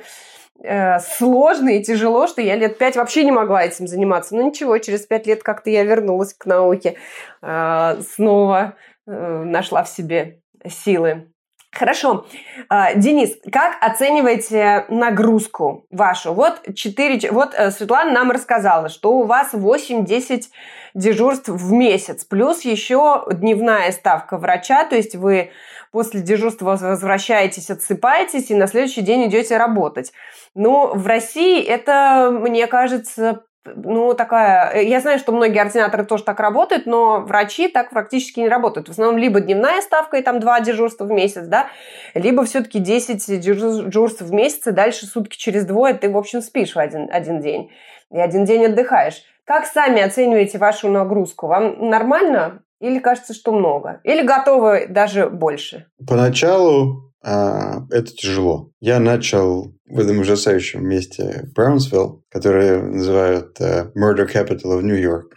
[1.18, 4.36] сложно и тяжело, что я лет пять вообще не могла этим заниматься.
[4.36, 6.98] Но ничего, через пять лет как-то я вернулась к науке,
[7.42, 8.76] э, снова
[9.08, 11.32] э, нашла в себе силы.
[11.72, 12.26] Хорошо.
[12.68, 16.34] А, Денис, как оцениваете нагрузку вашу?
[16.34, 17.32] Вот 4...
[17.32, 20.46] Вот э, Светлана нам рассказала, что у вас 8-10
[20.96, 25.52] дежурств в месяц, плюс еще дневная ставка врача, то есть вы
[25.92, 30.12] после дежурства возвращаетесь, отсыпаетесь и на следующий день идете работать.
[30.56, 33.44] Но в России это, мне кажется,
[33.76, 34.72] ну, такая...
[34.74, 38.88] Э, я знаю, что многие ординаторы тоже так работают, но врачи так практически не работают.
[38.88, 41.68] В основном либо дневная ставка, и там два дежурства в месяц, да,
[42.14, 46.76] либо все-таки 10 дежурств в месяц, и дальше сутки через двое ты, в общем, спишь
[46.76, 47.72] в один, один день.
[48.12, 49.24] И один день отдыхаешь.
[49.46, 51.48] Как сами оцениваете вашу нагрузку?
[51.48, 54.00] Вам нормально или кажется, что много?
[54.04, 55.88] Или готовы даже больше?
[56.08, 58.72] Поначалу а, это тяжело.
[58.80, 65.36] Я начал в этом ужасающем месте Браунсвилл, которое называют uh, Murder Capital of New York,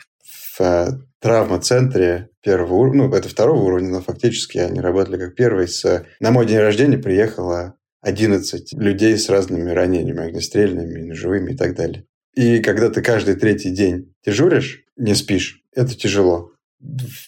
[0.57, 5.69] в uh, травма-центре первого уровня, ну, это второго уровня, но фактически они работали как первый.
[5.69, 6.05] С...
[6.21, 12.05] На мой день рождения приехало 11 людей с разными ранениями, огнестрельными, ножевыми и так далее.
[12.35, 16.51] И когда ты каждый третий день дежуришь, не спишь, это тяжело.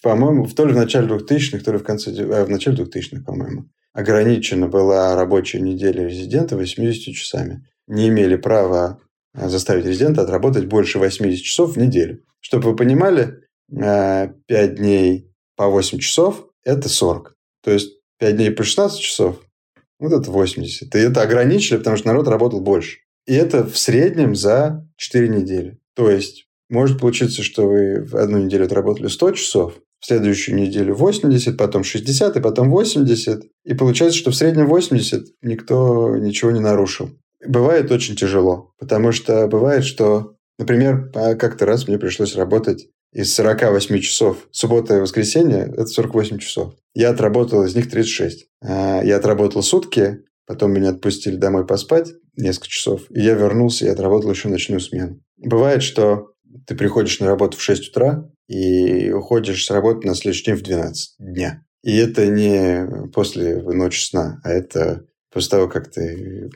[0.03, 4.67] По-моему, то ли в начале 2000-х, то ли в конце, в начале 2000-х, по-моему ограничена
[4.67, 7.65] была рабочая неделя резидента 80 часами.
[7.87, 8.99] Не имели права
[9.33, 12.21] заставить резидента отработать больше 80 часов в неделю.
[12.41, 17.35] Чтобы вы понимали, 5 а, дней по 8 часов– это 40.
[17.63, 19.41] То есть 5 дней по 16 часов–
[19.99, 20.93] вот это 80.
[20.93, 22.99] И это ограничили, потому что народ работал больше.
[23.25, 25.79] И это в среднем за 4 недели.
[25.95, 31.57] То есть может получиться, что вы в одну неделю отработали 100 часов, следующую неделю 80,
[31.57, 33.43] потом 60, и потом 80.
[33.63, 37.09] И получается, что в среднем 80 никто ничего не нарушил.
[37.45, 43.99] Бывает очень тяжело, потому что бывает, что, например, как-то раз мне пришлось работать из 48
[43.99, 44.47] часов.
[44.51, 46.73] Суббота и воскресенье– это 48 часов.
[46.93, 48.47] Я отработал из них 36.
[48.61, 53.89] А, я отработал сутки, потом меня отпустили домой поспать несколько часов, и я вернулся и
[53.89, 55.21] отработал еще ночную смену.
[55.37, 56.33] Бывает, что
[56.67, 60.63] ты приходишь на работу в 6 утра, и уходишь с работы на следующий день в
[60.63, 61.63] 12 дня.
[61.83, 66.49] И это не после ночи сна, а это после того, как ты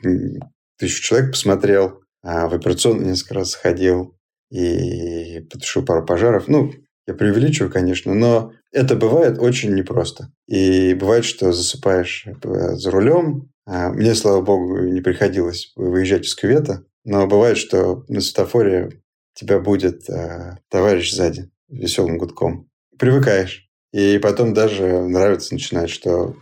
[0.78, 4.16] тысячу человек посмотрел, а в операционную несколько раз ходил
[4.50, 6.48] и потушил пару пожаров.
[6.48, 6.72] Ну,
[7.06, 10.32] я преувеличиваю, конечно, но это бывает очень непросто.
[10.46, 13.50] И бывает, что засыпаешь э, за рулем.
[13.66, 19.02] А мне, слава богу, не приходилось выезжать из кювета, но бывает, что на светофоре
[19.34, 22.68] тебя будет э, товарищ сзади веселым гудком.
[22.98, 23.68] Привыкаешь.
[23.92, 26.36] И потом даже нравится начинать, что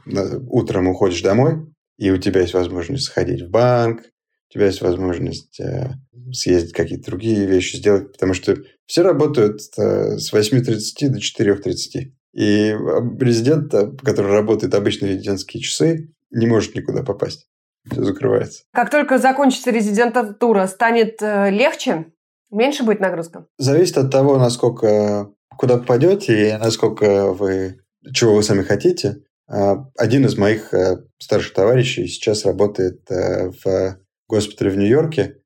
[0.51, 1.67] утром уходишь домой,
[1.97, 4.03] и у тебя есть возможность сходить в банк,
[4.51, 5.91] у тебя есть возможность э,
[6.33, 8.57] съездить какие-то другие вещи сделать, потому что
[8.87, 12.13] все работают э, с 8.30 до 4.30.
[12.35, 12.75] И
[13.21, 13.73] резидент,
[14.03, 17.47] который работает обычные резидентские часы, не может никуда попасть.
[17.91, 18.65] Все закрывается.
[18.73, 22.13] Как только закончится резидентура, станет э, легче?
[22.51, 23.47] Меньше будет нагрузка?
[23.59, 27.81] Зависит от того, насколько куда попадете и насколько вы
[28.15, 29.23] чего вы сами хотите.
[29.49, 35.37] А, один из моих э, старших товарищей сейчас работает э, в госпитале в Нью-Йорке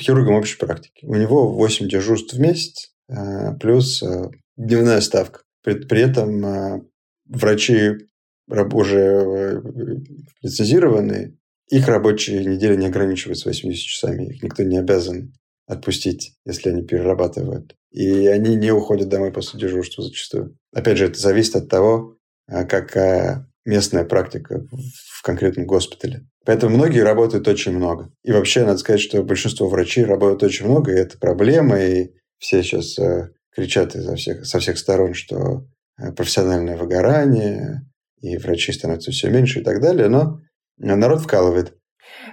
[0.00, 1.04] хирургом общей практики.
[1.04, 4.02] У него 8 дежурств в месяц э, плюс
[4.56, 5.42] дневная ставка.
[5.62, 6.88] При, при этом
[7.26, 7.92] врачи
[8.48, 9.62] уже
[10.42, 11.36] лицензированные,
[11.70, 15.32] их рабочие недели не ограничиваются 80 часами, их никто не обязан
[15.66, 17.74] отпустить, если они перерабатывают.
[17.90, 20.56] И они не уходят домой после дежурства зачастую.
[20.72, 22.16] Опять же, это зависит от того,
[22.48, 26.26] а, какая местная практика в конкретном госпитале.
[26.44, 28.10] Поэтому многие работают очень много.
[28.22, 32.62] И вообще, надо сказать, что большинство врачей работают очень много, и это проблема, и все
[32.62, 35.66] сейчас э, кричат изо всех, со всех сторон, что
[35.98, 37.88] э, профессиональное выгорание,
[38.20, 40.40] и врачей становится все меньше и так далее, но
[40.76, 41.74] народ вкалывает.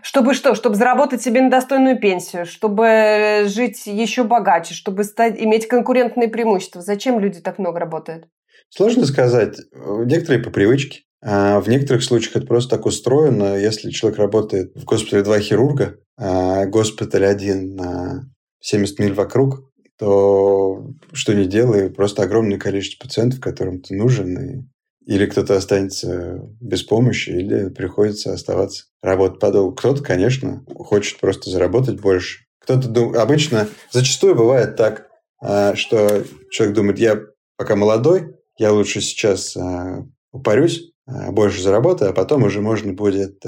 [0.03, 0.55] Чтобы что?
[0.55, 6.82] Чтобы заработать себе на достойную пенсию, чтобы жить еще богаче, чтобы стать, иметь конкурентные преимущества.
[6.82, 8.26] Зачем люди так много работают?
[8.69, 9.57] Сложно сказать.
[9.74, 11.01] Некоторые по привычке.
[11.24, 13.55] А в некоторых случаях это просто так устроено.
[13.55, 18.24] Если человек работает в госпитале два хирурга, а госпиталь один на
[18.59, 24.63] 70 миль вокруг, то что не делай, просто огромное количество пациентов, которым ты нужен, и
[25.12, 29.76] или кто-то останется без помощи, или приходится оставаться работать подолгу.
[29.76, 32.45] Кто-то, конечно, хочет просто заработать больше.
[32.62, 33.16] Кто-то дум...
[33.18, 35.09] обычно, зачастую бывает так,
[35.41, 37.20] а, что человек думает, я
[37.57, 43.43] пока молодой, я лучше сейчас а, упарюсь, а, больше заработаю, а потом уже можно будет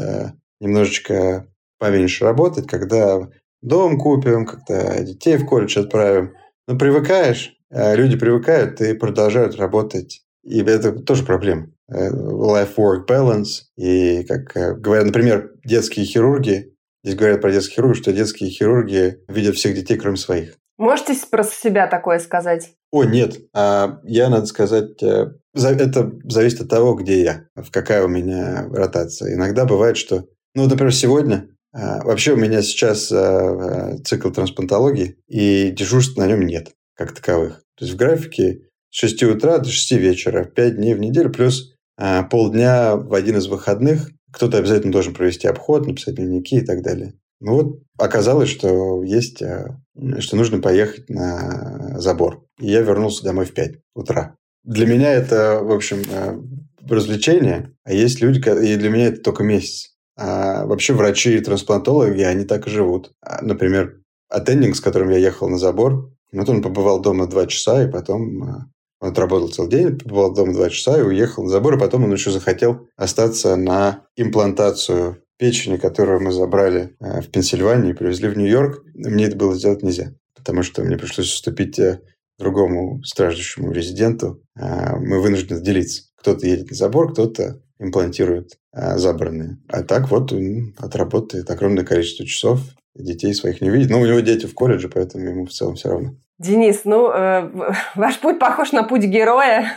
[0.59, 1.47] немножечко
[1.79, 3.29] поменьше работать, когда
[3.61, 6.33] дом купим, когда детей в колледж отправим.
[6.67, 11.67] Но привыкаешь, люди привыкают и продолжают работать И это тоже проблема.
[11.89, 13.63] Э, life-work balance.
[13.77, 16.73] И, как э, говорят, например, детские хирурги,
[17.03, 20.55] здесь говорят про детских хирургов, что детские хирурги видят всех детей, кроме своих.
[20.77, 22.71] Можете про себя такое сказать?
[22.91, 23.37] О, нет.
[23.53, 28.67] А я, надо сказать, э, это зависит от того, где я, в какая у меня
[28.71, 29.33] ротация.
[29.33, 30.25] Иногда бывает, что...
[30.55, 37.13] Ну, например, сегодня Вообще у меня сейчас цикл трансплантологии, и дежурств на нем нет, как
[37.13, 37.63] таковых.
[37.75, 38.61] То есть в графике
[38.93, 43.37] с 6 утра до 6 вечера, 5 дней в неделю, плюс а, полдня в один
[43.37, 44.11] из выходных.
[44.31, 47.15] Кто-то обязательно должен провести обход, написать дневники и так далее.
[47.39, 49.81] Ну вот оказалось, что есть, а,
[50.19, 52.45] что нужно поехать на забор.
[52.59, 54.35] И я вернулся домой в 5 утра.
[54.63, 56.39] Для меня это, в общем, а,
[56.87, 59.95] развлечение, а есть люди, и для меня это только месяц.
[60.15, 63.11] А вообще врачи и трансплантологи, они так и живут.
[63.41, 67.91] Например, аттендинг, с которым я ехал на забор, вот он побывал дома два часа, и
[67.91, 68.71] потом
[69.03, 72.13] он отработал целый день, побывал дома два часа и уехал на забор, и потом он
[72.13, 78.37] еще захотел остаться на имплантацию печени, которую мы забрали э, в Пенсильвании и привезли в
[78.37, 78.81] Нью-Йорк.
[78.93, 81.99] Мне это было сделать нельзя, потому что мне пришлось уступить э,
[82.39, 84.41] другому страждущему резиденту.
[84.55, 86.03] Э, мы вынуждены делиться.
[86.15, 89.57] Кто-то едет на забор, кто-то имплантирует забранные.
[89.67, 92.61] А так вот он отработает огромное количество часов,
[92.95, 93.89] детей своих не видит.
[93.89, 96.15] Но у него дети в колледже, поэтому ему в целом все равно.
[96.39, 97.49] Денис, ну, э,
[97.95, 99.73] ваш путь похож на путь героя.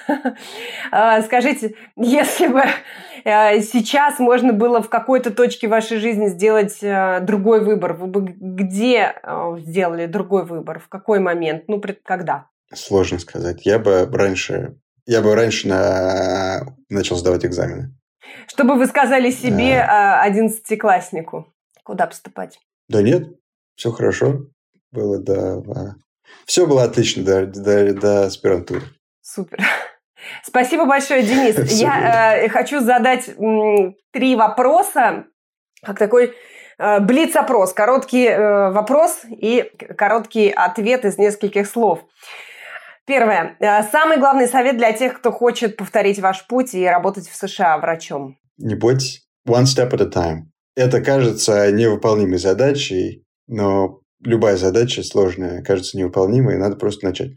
[0.90, 2.62] Э, скажите, если бы
[3.24, 8.20] э, сейчас можно было в какой-то точке вашей жизни сделать э, другой выбор, вы бы
[8.20, 10.78] где э, сделали другой выбор?
[10.78, 11.64] В какой момент?
[11.68, 12.46] Ну, пред, когда?
[12.74, 13.66] Сложно сказать.
[13.66, 16.74] Я бы раньше, я бы раньше на...
[16.88, 17.94] начал сдавать экзамены.
[18.48, 21.52] Что бы вы сказали себе одиннадцатикласснику?
[21.84, 22.59] Куда поступать?
[22.88, 23.28] Да нет,
[23.76, 24.46] все хорошо
[24.90, 25.61] было до
[26.47, 28.82] все было отлично до, до, до аспирантуры.
[29.20, 29.59] Супер.
[30.44, 31.57] Спасибо большое, Денис.
[31.72, 35.24] Я э, хочу задать м, три вопроса,
[35.82, 36.34] как такой
[36.78, 37.72] э, блиц-опрос.
[37.72, 42.05] Короткий э, вопрос и короткий ответ из нескольких слов.
[43.07, 43.57] Первое.
[43.61, 47.78] Э, самый главный совет для тех, кто хочет повторить ваш путь и работать в США
[47.78, 48.38] врачом.
[48.57, 49.26] Не бойтесь.
[49.47, 50.38] One step at a time.
[50.76, 57.33] Это кажется невыполнимой задачей, но любая задача сложная кажется невыполнимой, и надо просто начать.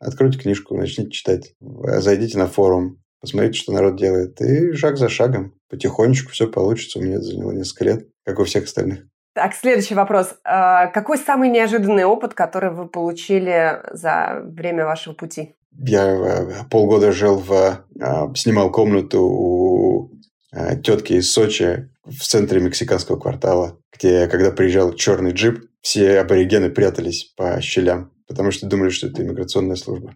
[0.00, 5.54] Откройте книжку, начните читать, зайдите на форум, посмотрите, что народ делает, и шаг за шагом,
[5.70, 6.98] потихонечку все получится.
[6.98, 9.04] У меня это заняло несколько лет, как у всех остальных.
[9.34, 10.34] Так, следующий вопрос.
[10.44, 15.54] А, какой самый неожиданный опыт, который вы получили за время вашего пути?
[15.78, 17.80] Я э, полгода жил в...
[17.98, 20.10] А, снимал комнату у
[20.52, 26.70] а, тетки из Сочи в центре мексиканского квартала, где, когда приезжал черный джип, все аборигены
[26.70, 30.14] прятались по щелям, потому что думали, что это иммиграционная служба.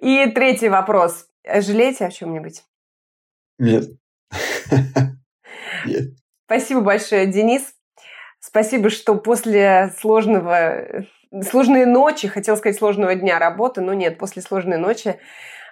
[0.00, 1.26] И третий вопрос.
[1.46, 2.62] Жалеете о чем-нибудь?
[3.58, 3.90] Нет.
[5.86, 6.08] Нет.
[6.46, 7.62] Спасибо большое, Денис.
[8.40, 11.04] Спасибо, что после сложного,
[11.48, 15.18] сложной ночи, хотел сказать сложного дня работы, но нет, после сложной ночи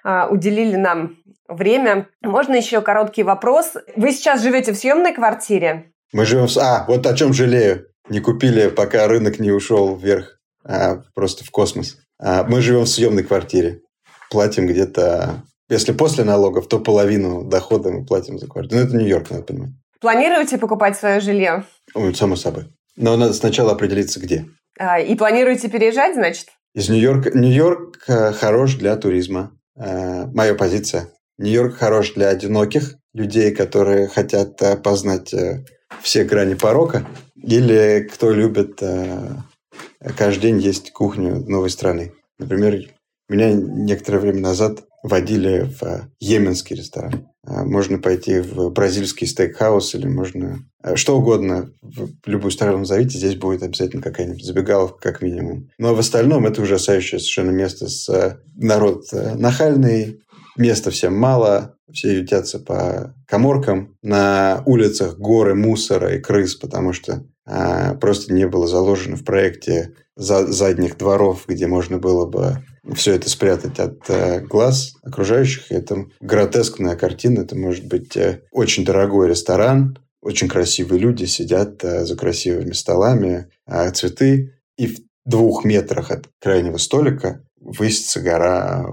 [0.03, 1.17] а, уделили нам
[1.47, 2.09] время.
[2.23, 3.75] Можно еще короткий вопрос?
[3.97, 5.93] Вы сейчас живете в съемной квартире?
[6.13, 6.57] Мы живем в...
[6.59, 11.51] А, вот о чем жалею не купили, пока рынок не ушел вверх, а просто в
[11.51, 11.99] космос.
[12.19, 13.81] А мы живем в съемной квартире.
[14.31, 15.43] Платим где-то...
[15.71, 18.81] Если после налогов, то половину дохода мы платим за квартиру.
[18.81, 19.71] Ну, это Нью-Йорк, надо понимать.
[20.01, 21.65] Планируете покупать свое жилье?
[21.95, 22.67] Ой, само собой.
[22.97, 24.47] Но надо сначала определиться, где.
[24.79, 26.49] А, и планируете переезжать, значит?
[26.75, 27.31] Из Нью-Йорка.
[27.37, 29.53] Нью-Йорк э, хорош для туризма.
[29.77, 31.09] Э, моя позиция.
[31.39, 35.35] Нью-Йорк хорош для одиноких людей, которые хотят э, познать
[36.03, 37.07] все грани порока.
[37.47, 39.37] Или кто любит э,
[40.17, 42.13] каждый день есть кухню новой страны.
[42.39, 42.81] Например,
[43.29, 47.29] меня некоторое время назад водили в э, йеменский ресторан.
[47.47, 50.61] Э, можно пойти в бразильский стейкхаус или можно
[50.95, 55.71] что угодно, в любую страну назовите, здесь будет обязательно какая-нибудь забегаловка, как минимум.
[55.79, 60.21] Но в остальном это ужасающее совершенно место с народ нахальный,
[60.57, 67.25] места всем мало, все ютятся по коморкам, на улицах горы мусора и крыс, потому что
[67.45, 72.59] просто не было заложено в проекте за задних дворов, где можно было бы
[72.95, 75.73] все это спрятать от э, глаз окружающих.
[75.73, 77.41] Это гротескная картина.
[77.41, 83.49] Это может быть э, очень дорогой ресторан, очень красивые люди сидят э, за красивыми столами,
[83.67, 84.55] э, цветы.
[84.77, 88.87] И в двух метрах от крайнего столика высится гора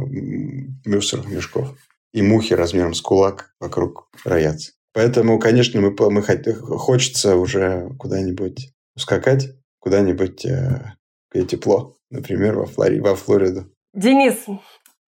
[0.85, 1.75] мусорных мешков.
[2.13, 4.71] И мухи размером с кулак вокруг роятся.
[4.93, 9.47] Поэтому, конечно, мы, мы хочется уже куда-нибудь ускакать,
[9.79, 10.93] куда-нибудь э,
[11.31, 13.71] где тепло, например, во, Флори, во Флориду.
[13.93, 14.45] Денис,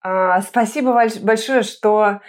[0.03, 0.93] А, спасибо
[1.23, 2.21] большое, что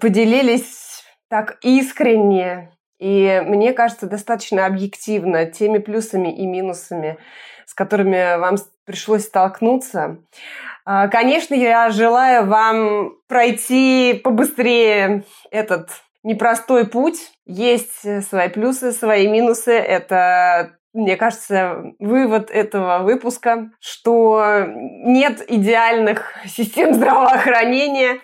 [0.00, 7.18] поделились так искренне и, мне кажется, достаточно объективно теми плюсами и минусами,
[7.66, 10.18] с которыми вам пришлось столкнуться.
[10.84, 15.90] А, конечно, я желаю вам пройти побыстрее этот
[16.24, 17.30] непростой путь.
[17.46, 19.72] Есть свои плюсы, свои минусы.
[19.72, 28.20] Это мне кажется, вывод этого выпуска, что нет идеальных систем здравоохранения,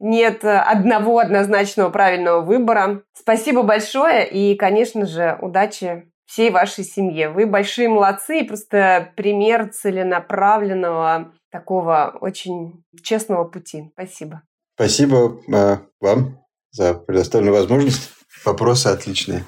[0.00, 3.02] нет одного однозначного правильного выбора.
[3.12, 7.28] Спасибо большое и, конечно же, удачи всей вашей семье.
[7.28, 13.90] Вы большие молодцы и просто пример целенаправленного такого очень честного пути.
[13.94, 14.42] Спасибо.
[14.74, 16.39] Спасибо э, вам
[16.72, 18.10] за предоставленную возможность.
[18.44, 19.44] Вопросы отличные.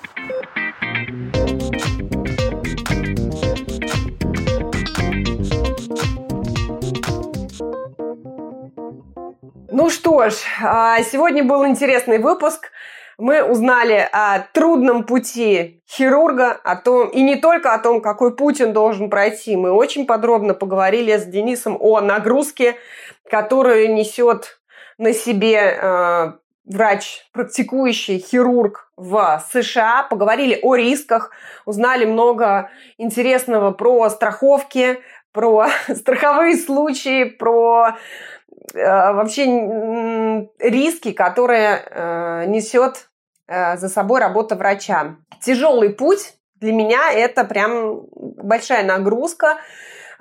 [9.71, 12.71] Ну что ж, а, сегодня был интересный выпуск.
[13.19, 18.61] Мы узнали о трудном пути хирурга, о том, и не только о том, какой путь
[18.61, 19.57] он должен пройти.
[19.57, 22.77] Мы очень подробно поговорили с Денисом о нагрузке,
[23.31, 24.61] которую несет
[24.99, 26.33] на себе э,
[26.65, 30.07] врач, практикующий хирург в США.
[30.09, 31.31] Поговорили о рисках,
[31.67, 35.01] узнали много интересного про страховки,
[35.33, 37.97] про страховые случаи, про
[38.75, 39.45] Э, вообще
[40.59, 43.09] риски, которые э, несет
[43.47, 45.17] э, за собой работа врача.
[45.41, 49.59] Тяжелый путь для меня это прям большая нагрузка.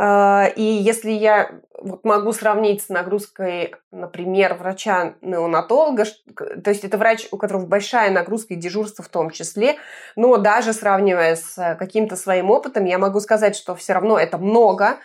[0.04, 7.38] И если я вот могу сравнить с нагрузкой, например, врача-неонатолога, то есть это врач, у
[7.38, 9.78] которого большая нагрузка и дежурство в том числе,
[10.16, 14.98] но даже сравнивая с каким-то своим опытом, я могу сказать, что все равно это много,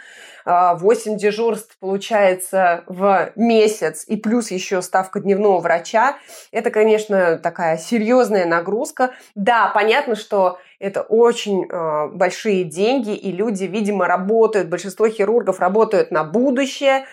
[0.47, 6.17] 8 а, дежурств получается в месяц и плюс еще ставка дневного врача.
[6.53, 9.11] Это, конечно, такая серьезная нагрузка.
[9.35, 16.13] Да, понятно, что это очень э, большие деньги, и люди, видимо, работают, большинство хирургов работают
[16.13, 17.07] на будущее.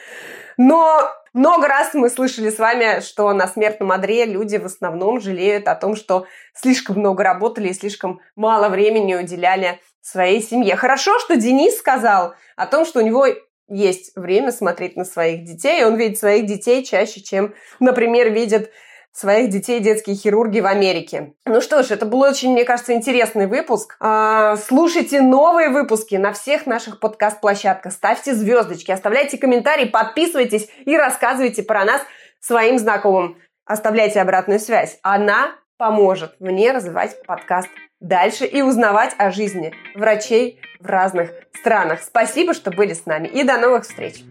[0.57, 5.67] Но много раз мы слышали с вами, что на смертном одре люди в основном жалеют
[5.67, 10.75] о том, что слишком много работали и слишком мало времени уделяли своей семье.
[10.75, 13.25] Хорошо, что Денис сказал о том, что у него
[13.69, 18.69] есть время смотреть на своих детей, и он видит своих детей чаще, чем, например, видят
[19.13, 21.33] своих детей детские хирурги в Америке.
[21.45, 23.95] Ну что ж, это был очень, мне кажется, интересный выпуск.
[23.99, 27.93] А, слушайте новые выпуски на всех наших подкаст-площадках.
[27.93, 32.01] Ставьте звездочки, оставляйте комментарии, подписывайтесь и рассказывайте про нас
[32.39, 33.37] своим знакомым.
[33.65, 34.97] Оставляйте обратную связь.
[35.03, 37.69] Она поможет мне развивать подкаст
[38.03, 42.01] дальше и узнавать о жизни врачей в разных странах.
[42.03, 44.23] Спасибо, что были с нами и до новых встреч!